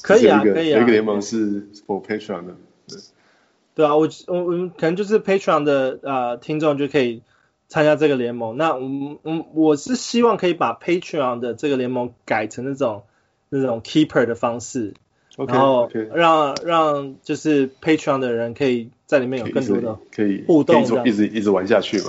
[0.02, 0.78] 可以啊，可以啊。
[0.78, 2.56] 有一个联盟是 for Patreon 的。
[2.88, 2.98] 对，
[3.76, 7.22] 对啊，我我我们可能就是 Patreon 的呃听众就可以
[7.68, 8.56] 参加这个联盟。
[8.56, 13.04] 那我我我是希望可以把 Patreon 的这个联盟改成那种。
[13.50, 14.94] 那种 keeper 的方式
[15.36, 22.06] ，okay, 然后让.让就是 Patreon 的人可以在里面有更多的可以互动，一直一直玩下去嘛。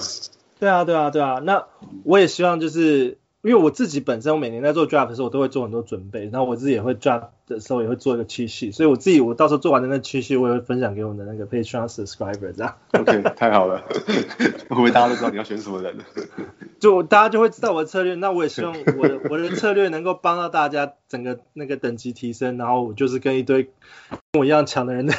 [0.59, 1.39] 对啊，对啊，对啊。
[1.43, 1.65] 那
[2.03, 3.18] 我也希望就是。
[3.41, 6.25] 因为我自己本身，我每年在做 draft 的时候，我都会做很多准备。
[6.25, 8.71] 然后我自己也会 draft 的时候，也会做一个区系。
[8.71, 12.75] 所以我自己，我到时候做完的那区系，我也会分享给我们的那个 Patreon subscriber 这样。
[12.91, 13.81] OK， 太好了。
[13.87, 15.95] 会不会大家都知道你要选什么人？
[16.81, 18.15] 就大家就会知道我的策略。
[18.15, 22.57] 那我也希望我的我的策略能够帮到大家整个那个等级提升。
[22.57, 25.13] 然后我就是跟一堆跟我一样强的人的，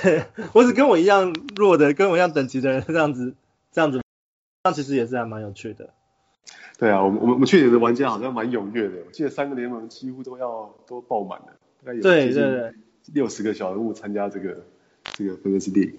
[0.52, 3.32] 我只跟我一样弱的，跟我一样等级的人这样子，
[3.72, 4.02] 这样子，
[4.64, 5.88] 那其实也是还蛮有趣的。
[6.78, 11.48] 对啊，我们我们我们去年的玩家好像蛮踊跃的，我记得三个联盟几乎都要都爆满了，
[11.84, 12.72] 大概有对对对
[13.12, 14.64] 六十个小人物参加这个
[15.12, 15.94] 这个 Fantasy League。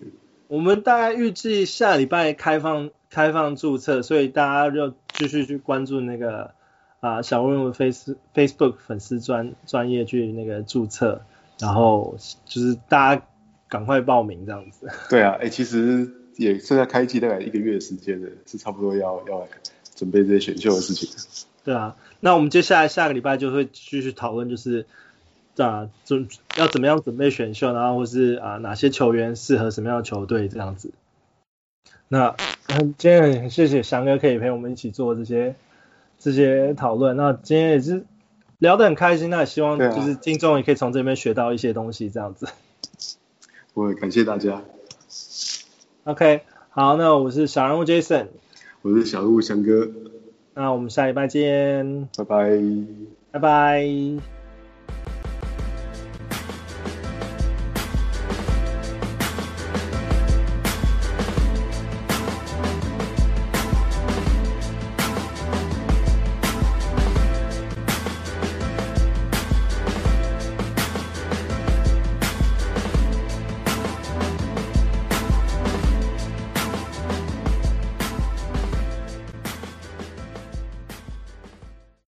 [0.48, 6.52] 我们大概预计下礼拜开放开放注册，所以大家就继续去关注那个
[7.00, 11.22] 啊小人物 Face Facebook 粉丝专专业去那个注册，
[11.60, 13.24] 然后就是大家
[13.70, 14.90] 赶快报名这样子。
[15.12, 19.48] 对啊，哎，其实也现在开季大概一个月的时间了，是差不多要要来。
[20.02, 21.08] 准备这些选秀的事情。
[21.64, 24.88] 对啊，那我们接下来下个礼拜就会继续讨论，就是
[25.58, 26.28] 啊，准
[26.58, 30.90] 要怎么样准备选秀，然后或是啊哪些球员适合什么样的球队这样子。
[32.08, 32.36] 那
[32.74, 35.54] 今天很谢谢翔哥可以陪我们一起做这些
[36.18, 37.16] 这些讨论。
[37.16, 38.06] 那今天也是
[38.58, 42.48] 聊得很开心，那也希望就是听众也可以从这边学到一些东西这样子。
[43.76, 44.64] 我也感谢大家。
[46.06, 46.42] OK，
[46.72, 48.30] 好，那我是小人物 Jason。
[48.84, 49.88] 我是小鹿翔哥，
[50.56, 52.60] 那我们下礼拜见，拜拜，
[53.32, 54.41] 拜拜。